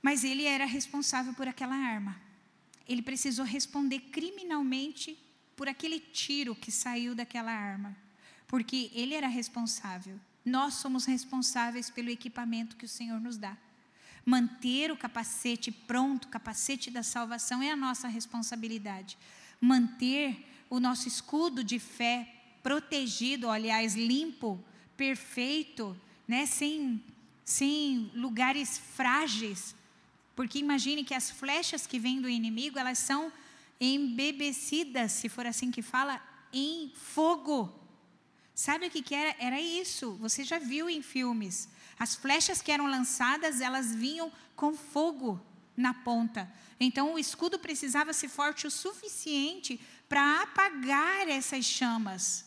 [0.00, 2.16] Mas ele era responsável por aquela arma.
[2.86, 5.18] Ele precisou responder criminalmente
[5.56, 7.96] por aquele tiro que saiu daquela arma,
[8.46, 10.20] porque ele era responsável.
[10.44, 13.56] Nós somos responsáveis pelo equipamento que o Senhor nos dá.
[14.24, 19.18] Manter o capacete pronto, o capacete da salvação, é a nossa responsabilidade
[19.64, 22.28] manter o nosso escudo de fé
[22.62, 24.62] protegido, aliás, limpo,
[24.96, 25.96] perfeito,
[26.26, 26.46] né?
[26.46, 27.02] sem,
[27.44, 29.74] sem lugares frágeis.
[30.36, 33.32] Porque imagine que as flechas que vêm do inimigo, elas são
[33.80, 36.20] embebecidas, se for assim que fala,
[36.52, 37.72] em fogo.
[38.54, 39.36] Sabe o que, que era?
[39.38, 40.12] Era isso.
[40.20, 41.68] Você já viu em filmes.
[41.98, 45.40] As flechas que eram lançadas, elas vinham com fogo
[45.76, 46.50] na ponta.
[46.78, 52.46] Então o escudo precisava ser forte o suficiente para apagar essas chamas.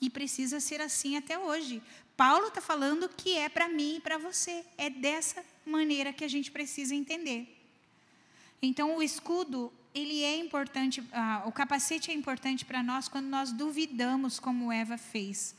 [0.00, 1.82] E precisa ser assim até hoje.
[2.16, 4.64] Paulo está falando que é para mim e para você.
[4.78, 7.56] É dessa maneira que a gente precisa entender.
[8.62, 13.52] Então o escudo ele é importante, ah, o capacete é importante para nós quando nós
[13.52, 15.54] duvidamos, como Eva fez.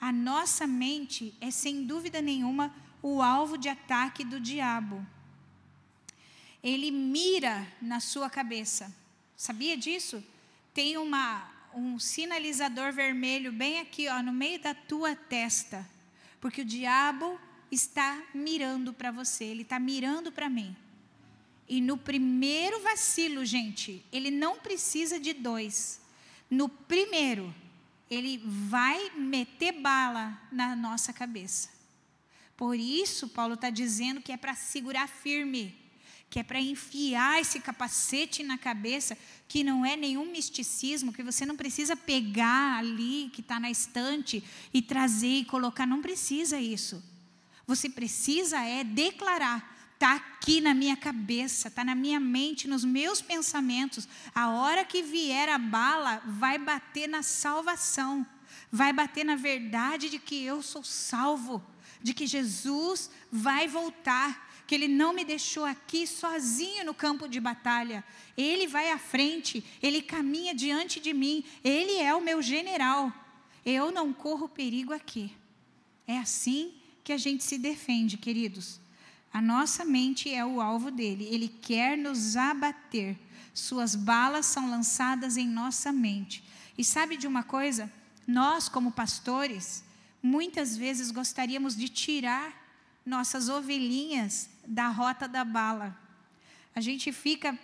[0.00, 5.06] A nossa mente é sem dúvida nenhuma o alvo de ataque do diabo
[6.64, 8.90] ele mira na sua cabeça.
[9.36, 10.24] Sabia disso?
[10.72, 15.86] Tem uma, um sinalizador vermelho bem aqui, ó, no meio da tua testa,
[16.40, 17.38] porque o diabo
[17.70, 20.74] está mirando para você, ele está mirando para mim.
[21.68, 26.00] E no primeiro vacilo, gente, ele não precisa de dois.
[26.50, 27.54] No primeiro,
[28.10, 31.68] ele vai meter bala na nossa cabeça.
[32.56, 35.83] Por isso, Paulo está dizendo que é para segurar firme
[36.28, 39.16] que é para enfiar esse capacete na cabeça,
[39.46, 44.42] que não é nenhum misticismo, que você não precisa pegar ali, que está na estante,
[44.72, 47.02] e trazer e colocar, não precisa isso.
[47.66, 53.22] Você precisa é declarar, está aqui na minha cabeça, está na minha mente, nos meus
[53.22, 54.08] pensamentos.
[54.34, 58.26] A hora que vier a bala, vai bater na salvação,
[58.70, 61.64] vai bater na verdade de que eu sou salvo,
[62.02, 67.40] de que Jesus vai voltar que Ele não me deixou aqui sozinho no campo de
[67.40, 68.04] batalha.
[68.36, 73.12] Ele vai à frente, Ele caminha diante de mim, Ele é o meu general.
[73.64, 75.32] Eu não corro perigo aqui.
[76.06, 78.80] É assim que a gente se defende, queridos.
[79.32, 83.18] A nossa mente é o alvo dele, ele quer nos abater.
[83.52, 86.44] Suas balas são lançadas em nossa mente.
[86.78, 87.92] E sabe de uma coisa?
[88.26, 89.82] Nós, como pastores,
[90.22, 92.64] muitas vezes gostaríamos de tirar
[93.04, 95.96] nossas ovelhinhas da rota da bala.
[96.74, 97.58] A gente fica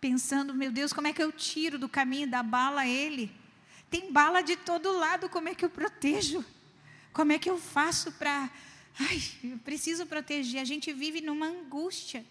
[0.00, 3.32] pensando, meu Deus, como é que eu tiro do caminho da bala ele?
[3.90, 6.44] Tem bala de todo lado, como é que eu protejo?
[7.12, 8.50] Como é que eu faço para.
[8.98, 10.60] Ai, eu preciso proteger.
[10.60, 12.24] A gente vive numa angústia.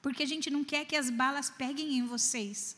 [0.00, 2.76] Porque a gente não quer que as balas peguem em vocês.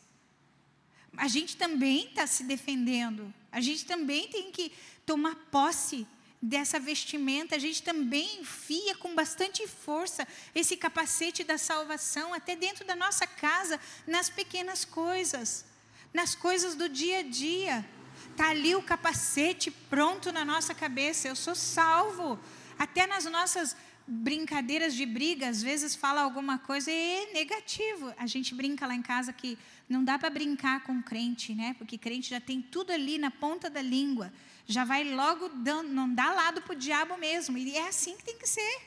[1.16, 3.32] A gente também está se defendendo.
[3.50, 4.72] A gente também tem que
[5.06, 6.06] tomar posse
[6.44, 12.84] dessa vestimenta, a gente também enfia com bastante força esse capacete da salvação até dentro
[12.84, 15.64] da nossa casa, nas pequenas coisas,
[16.12, 17.84] nas coisas do dia a dia.
[18.30, 22.38] Está ali o capacete pronto na nossa cabeça, eu sou salvo.
[22.78, 23.74] Até nas nossas
[24.06, 28.12] brincadeiras de briga, às vezes fala alguma coisa e é negativo.
[28.18, 29.56] A gente brinca lá em casa que
[29.88, 31.74] não dá para brincar com crente, né?
[31.78, 34.30] Porque crente já tem tudo ali na ponta da língua
[34.66, 37.58] já vai logo dando, não dá lado para o diabo mesmo.
[37.58, 38.80] E é assim que tem que ser.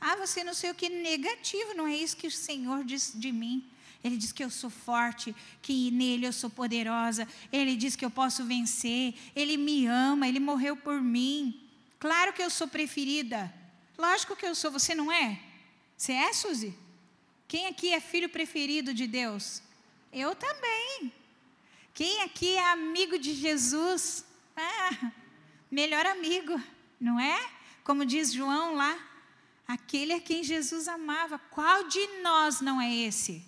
[0.00, 3.30] Ah, você não sei o que negativo, não é isso que o Senhor diz de
[3.30, 3.64] mim.
[4.02, 7.28] Ele diz que eu sou forte, que nele eu sou poderosa.
[7.52, 9.14] Ele diz que eu posso vencer.
[9.36, 11.68] Ele me ama, ele morreu por mim.
[12.00, 13.52] Claro que eu sou preferida.
[13.96, 15.38] Lógico que eu sou, você não é?
[15.96, 16.74] Você é, Suzy?
[17.46, 19.62] Quem aqui é filho preferido de Deus?
[20.12, 21.12] Eu também.
[21.94, 24.24] Quem aqui é amigo de Jesus?
[24.62, 25.12] Ah,
[25.70, 26.60] melhor amigo,
[27.00, 27.50] não é?
[27.82, 28.96] Como diz João lá,
[29.66, 31.38] aquele a quem Jesus amava.
[31.38, 33.44] Qual de nós não é esse?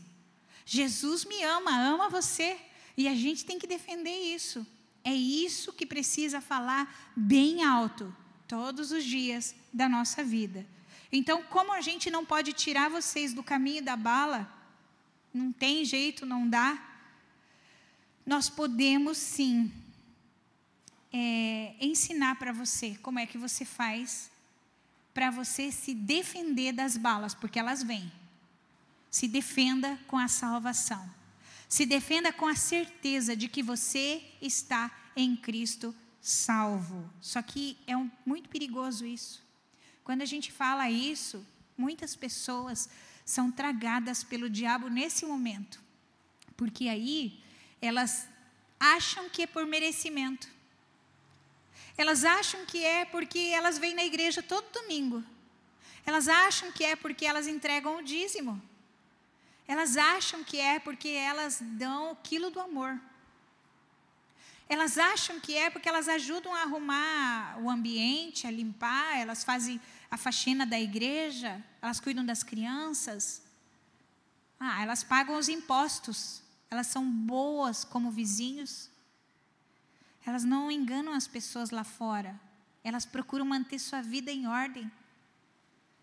[0.64, 2.58] Jesus me ama, ama você.
[2.96, 4.66] E a gente tem que defender isso.
[5.04, 8.14] É isso que precisa falar bem alto,
[8.48, 10.66] todos os dias da nossa vida.
[11.12, 14.50] Então, como a gente não pode tirar vocês do caminho da bala,
[15.32, 16.82] não tem jeito, não dá,
[18.24, 19.70] nós podemos sim
[21.16, 24.32] é, ensinar para você como é que você faz
[25.14, 28.10] para você se defender das balas, porque elas vêm.
[29.08, 31.08] Se defenda com a salvação.
[31.68, 37.08] Se defenda com a certeza de que você está em Cristo salvo.
[37.20, 39.40] Só que é um, muito perigoso isso.
[40.02, 41.46] Quando a gente fala isso,
[41.78, 42.88] muitas pessoas
[43.24, 45.80] são tragadas pelo diabo nesse momento.
[46.56, 47.40] Porque aí
[47.80, 48.26] elas
[48.80, 50.53] acham que é por merecimento.
[51.96, 55.22] Elas acham que é porque elas vêm na igreja todo domingo.
[56.04, 58.60] Elas acham que é porque elas entregam o dízimo.
[59.66, 63.00] Elas acham que é porque elas dão o quilo do amor.
[64.68, 69.80] Elas acham que é porque elas ajudam a arrumar o ambiente, a limpar, elas fazem
[70.10, 73.42] a faxina da igreja, elas cuidam das crianças.
[74.58, 78.90] Ah, elas pagam os impostos, elas são boas como vizinhos.
[80.26, 82.38] Elas não enganam as pessoas lá fora.
[82.82, 84.90] Elas procuram manter sua vida em ordem.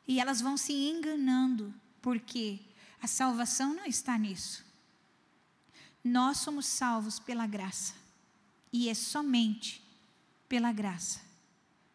[0.08, 2.60] E elas vão se enganando, porque
[3.02, 4.66] a salvação não está nisso.
[6.04, 7.94] Nós somos salvos pela graça.
[8.72, 9.84] E é somente
[10.48, 11.22] pela graça.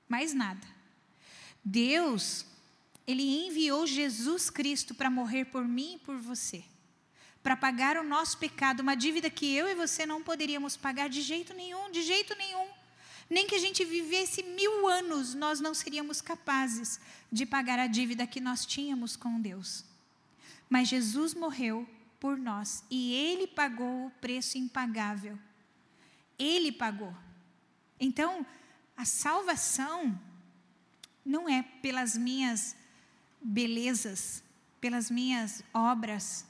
[0.09, 0.67] Mais nada.
[1.65, 2.47] Deus,
[3.07, 6.65] Ele enviou Jesus Cristo para morrer por mim e por você
[7.47, 11.23] para pagar o nosso pecado, uma dívida que eu e você não poderíamos pagar de
[11.23, 12.67] jeito nenhum, de jeito nenhum.
[13.31, 16.99] Nem que a gente vivesse mil anos, nós não seríamos capazes
[17.31, 19.85] de pagar a dívida que nós tínhamos com Deus.
[20.69, 21.89] Mas Jesus morreu
[22.19, 25.39] por nós e Ele pagou o preço impagável.
[26.37, 27.15] Ele pagou.
[28.01, 28.45] Então,
[28.97, 30.21] a salvação
[31.25, 32.75] não é pelas minhas
[33.41, 34.43] belezas,
[34.81, 36.45] pelas minhas obras,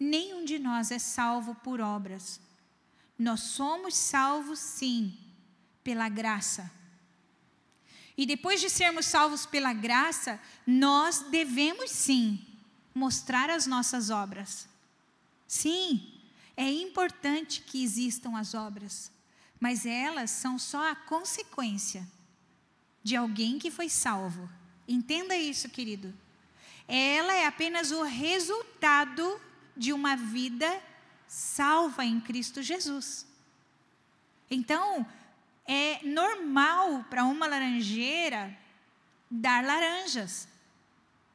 [0.00, 2.40] nenhum de nós é salvo por obras.
[3.18, 5.14] Nós somos salvos, sim,
[5.84, 6.72] pela graça.
[8.16, 12.44] E depois de sermos salvos pela graça, nós devemos sim
[12.94, 14.66] mostrar as nossas obras.
[15.46, 16.18] Sim,
[16.56, 19.10] é importante que existam as obras,
[19.58, 22.06] mas elas são só a consequência
[23.02, 24.48] de alguém que foi salvo.
[24.86, 26.12] Entenda isso, querido.
[26.86, 29.40] Ela é apenas o resultado
[29.80, 30.70] de uma vida
[31.26, 33.26] salva em Cristo Jesus.
[34.50, 35.06] Então,
[35.66, 38.54] é normal para uma laranjeira
[39.30, 40.46] dar laranjas.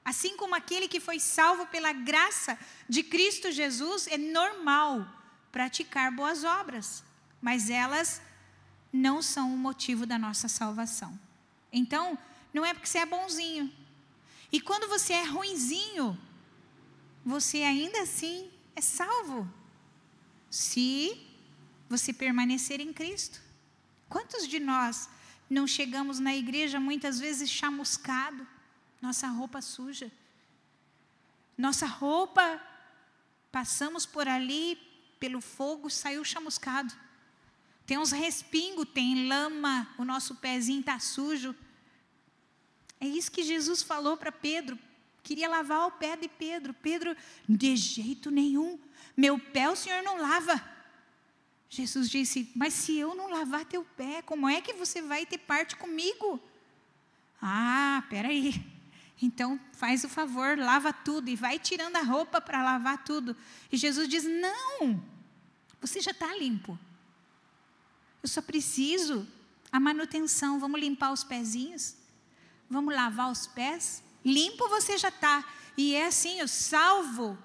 [0.03, 2.55] Assim como aquele que foi salvo pela graça
[2.87, 5.07] de Cristo Jesus, é normal
[5.51, 7.03] praticar boas obras,
[7.41, 8.21] mas elas
[8.93, 11.19] não são o motivo da nossa salvação.
[11.73, 12.15] Então,
[12.53, 13.73] não é porque você é bonzinho.
[14.51, 16.15] E quando você é ruinzinho,
[17.26, 19.51] você ainda assim é salvo.
[20.49, 21.19] Se
[21.89, 23.41] você permanecer em Cristo.
[24.07, 25.09] Quantos de nós
[25.49, 28.47] não chegamos na igreja muitas vezes chamuscado,
[29.01, 30.11] nossa roupa suja?
[31.57, 32.61] Nossa roupa,
[33.51, 34.78] passamos por ali,
[35.19, 36.93] pelo fogo, saiu chamuscado.
[37.86, 41.55] tem uns respingos, tem lama, o nosso pezinho está sujo.
[42.99, 44.78] É isso que Jesus falou para Pedro.
[45.26, 46.71] Queria lavar o pé de Pedro.
[46.71, 47.17] Pedro,
[47.49, 48.80] de jeito nenhum,
[49.17, 50.63] meu pé o Senhor não lava.
[51.67, 55.39] Jesus disse: Mas se eu não lavar teu pé, como é que você vai ter
[55.39, 56.39] parte comigo?
[57.41, 58.63] Ah, peraí.
[59.19, 63.36] Então faz o favor, lava tudo e vai tirando a roupa para lavar tudo.
[63.71, 65.03] E Jesus diz: Não,
[65.82, 66.78] você já está limpo.
[68.21, 69.28] Eu só preciso
[69.71, 70.59] a manutenção.
[70.59, 71.95] Vamos limpar os pezinhos?
[72.69, 74.03] Vamos lavar os pés?
[74.26, 75.45] Limpo você já está.
[75.78, 77.38] E é assim, o salvo.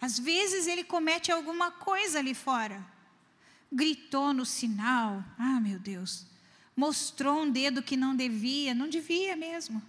[0.00, 2.82] Às vezes ele comete alguma coisa ali fora.
[3.70, 5.24] Gritou no sinal.
[5.36, 6.24] Ah, meu Deus.
[6.76, 8.74] Mostrou um dedo que não devia.
[8.74, 9.82] Não devia mesmo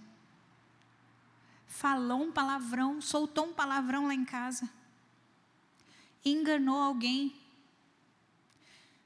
[1.74, 4.70] falou um palavrão, soltou um palavrão lá em casa,
[6.24, 7.34] enganou alguém,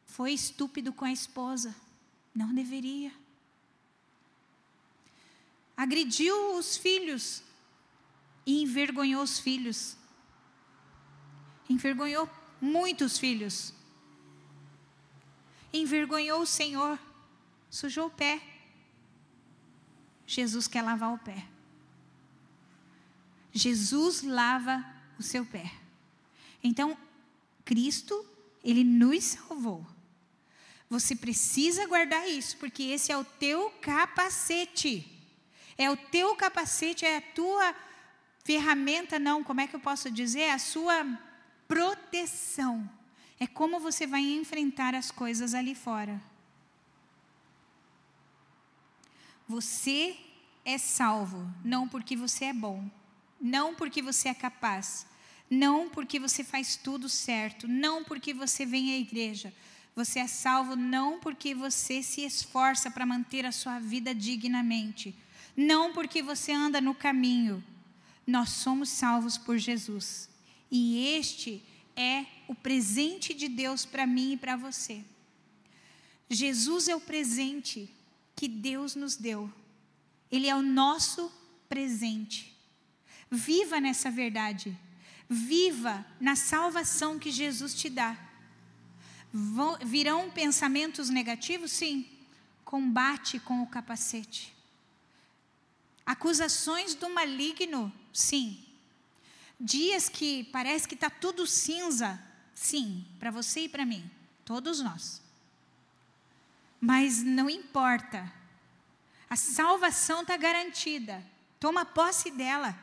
[0.04, 1.74] foi estúpido com a esposa,
[2.34, 3.10] não deveria.
[5.78, 7.40] Agrediu os filhos
[8.44, 9.96] e envergonhou os filhos.
[11.70, 12.28] Envergonhou
[12.60, 13.72] muitos filhos.
[15.72, 16.98] Envergonhou o Senhor,
[17.70, 18.42] sujou o pé.
[20.26, 21.46] Jesus quer lavar o pé.
[23.52, 24.84] Jesus lava
[25.16, 25.72] o seu pé.
[26.60, 26.98] Então,
[27.64, 28.26] Cristo,
[28.64, 29.86] ele nos salvou.
[30.90, 35.17] Você precisa guardar isso, porque esse é o teu capacete.
[35.78, 37.74] É o teu capacete, é a tua
[38.44, 40.40] ferramenta, não, como é que eu posso dizer?
[40.40, 41.06] É a sua
[41.68, 42.90] proteção.
[43.38, 46.20] É como você vai enfrentar as coisas ali fora.
[49.46, 50.16] Você
[50.64, 52.90] é salvo, não porque você é bom,
[53.40, 55.06] não porque você é capaz,
[55.48, 59.54] não porque você faz tudo certo, não porque você vem à igreja.
[59.94, 65.14] Você é salvo não porque você se esforça para manter a sua vida dignamente,
[65.60, 67.64] não porque você anda no caminho.
[68.24, 70.30] Nós somos salvos por Jesus.
[70.70, 71.60] E este
[71.96, 75.04] é o presente de Deus para mim e para você.
[76.30, 77.92] Jesus é o presente
[78.36, 79.52] que Deus nos deu.
[80.30, 81.28] Ele é o nosso
[81.68, 82.56] presente.
[83.28, 84.78] Viva nessa verdade.
[85.28, 88.16] Viva na salvação que Jesus te dá.
[89.84, 91.72] virão pensamentos negativos?
[91.72, 92.06] Sim.
[92.64, 94.56] Combate com o capacete.
[96.08, 97.92] Acusações do maligno?
[98.14, 98.58] Sim.
[99.60, 102.18] Dias que parece que está tudo cinza?
[102.54, 104.10] Sim, para você e para mim,
[104.42, 105.20] todos nós.
[106.80, 108.32] Mas não importa,
[109.28, 111.22] a salvação está garantida,
[111.60, 112.74] toma posse dela.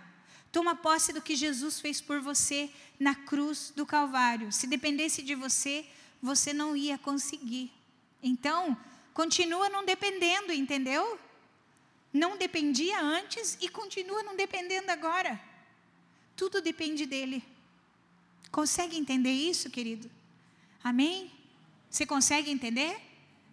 [0.51, 4.51] Toma posse do que Jesus fez por você na cruz do Calvário.
[4.51, 5.83] Se dependesse de você,
[6.21, 7.73] você não ia conseguir.
[8.21, 8.77] Então,
[9.15, 11.19] continua não dependendo, entendeu?
[12.21, 15.39] Não dependia antes e continua não dependendo agora.
[16.35, 17.43] Tudo depende dele.
[18.51, 20.09] Consegue entender isso, querido?
[20.83, 21.31] Amém?
[21.89, 22.95] Você consegue entender?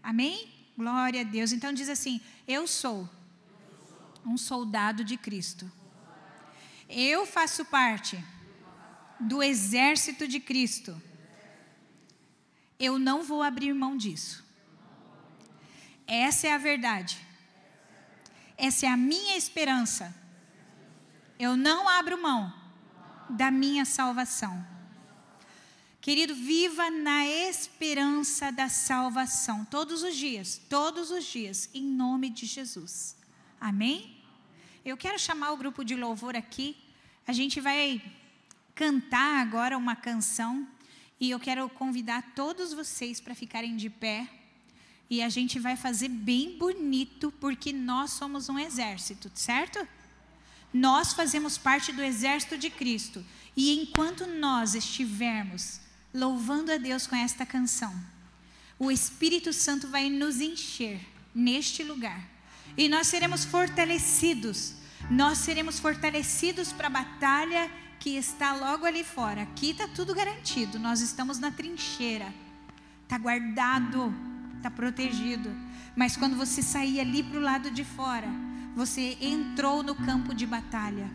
[0.02, 0.48] Amém?
[0.76, 1.52] Glória a Deus.
[1.52, 3.08] Então diz assim: Eu sou
[4.24, 5.70] um soldado de Cristo
[6.92, 8.22] eu faço parte
[9.18, 11.00] do exército de Cristo.
[12.78, 14.44] Eu não vou abrir mão disso.
[16.06, 17.18] Essa é a verdade.
[18.62, 20.14] Essa é a minha esperança.
[21.36, 22.54] Eu não abro mão
[23.28, 24.64] da minha salvação.
[26.00, 32.46] Querido, viva na esperança da salvação todos os dias, todos os dias, em nome de
[32.46, 33.16] Jesus.
[33.60, 34.16] Amém?
[34.84, 36.76] Eu quero chamar o grupo de louvor aqui.
[37.26, 38.00] A gente vai
[38.76, 40.68] cantar agora uma canção
[41.18, 44.28] e eu quero convidar todos vocês para ficarem de pé.
[45.10, 49.86] E a gente vai fazer bem bonito, porque nós somos um exército, certo?
[50.72, 53.24] Nós fazemos parte do exército de Cristo.
[53.56, 55.80] E enquanto nós estivermos
[56.14, 57.94] louvando a Deus com esta canção,
[58.78, 61.00] o Espírito Santo vai nos encher
[61.34, 62.32] neste lugar
[62.76, 64.74] e nós seremos fortalecidos.
[65.10, 69.42] Nós seremos fortalecidos para a batalha que está logo ali fora.
[69.42, 70.78] Aqui está tudo garantido.
[70.78, 72.32] Nós estamos na trincheira.
[73.02, 74.14] Está guardado,
[74.62, 75.50] está protegido.
[75.96, 78.28] Mas quando você sair ali para o lado de fora,
[78.76, 81.10] você entrou no campo de batalha.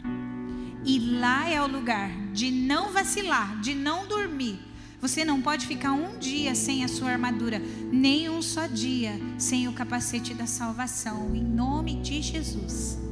[0.85, 4.59] E lá é o lugar de não vacilar, de não dormir,
[4.99, 9.67] você não pode ficar um dia sem a sua armadura, nem um só dia sem
[9.67, 13.06] o capacete da salvação, em nome de Jesus.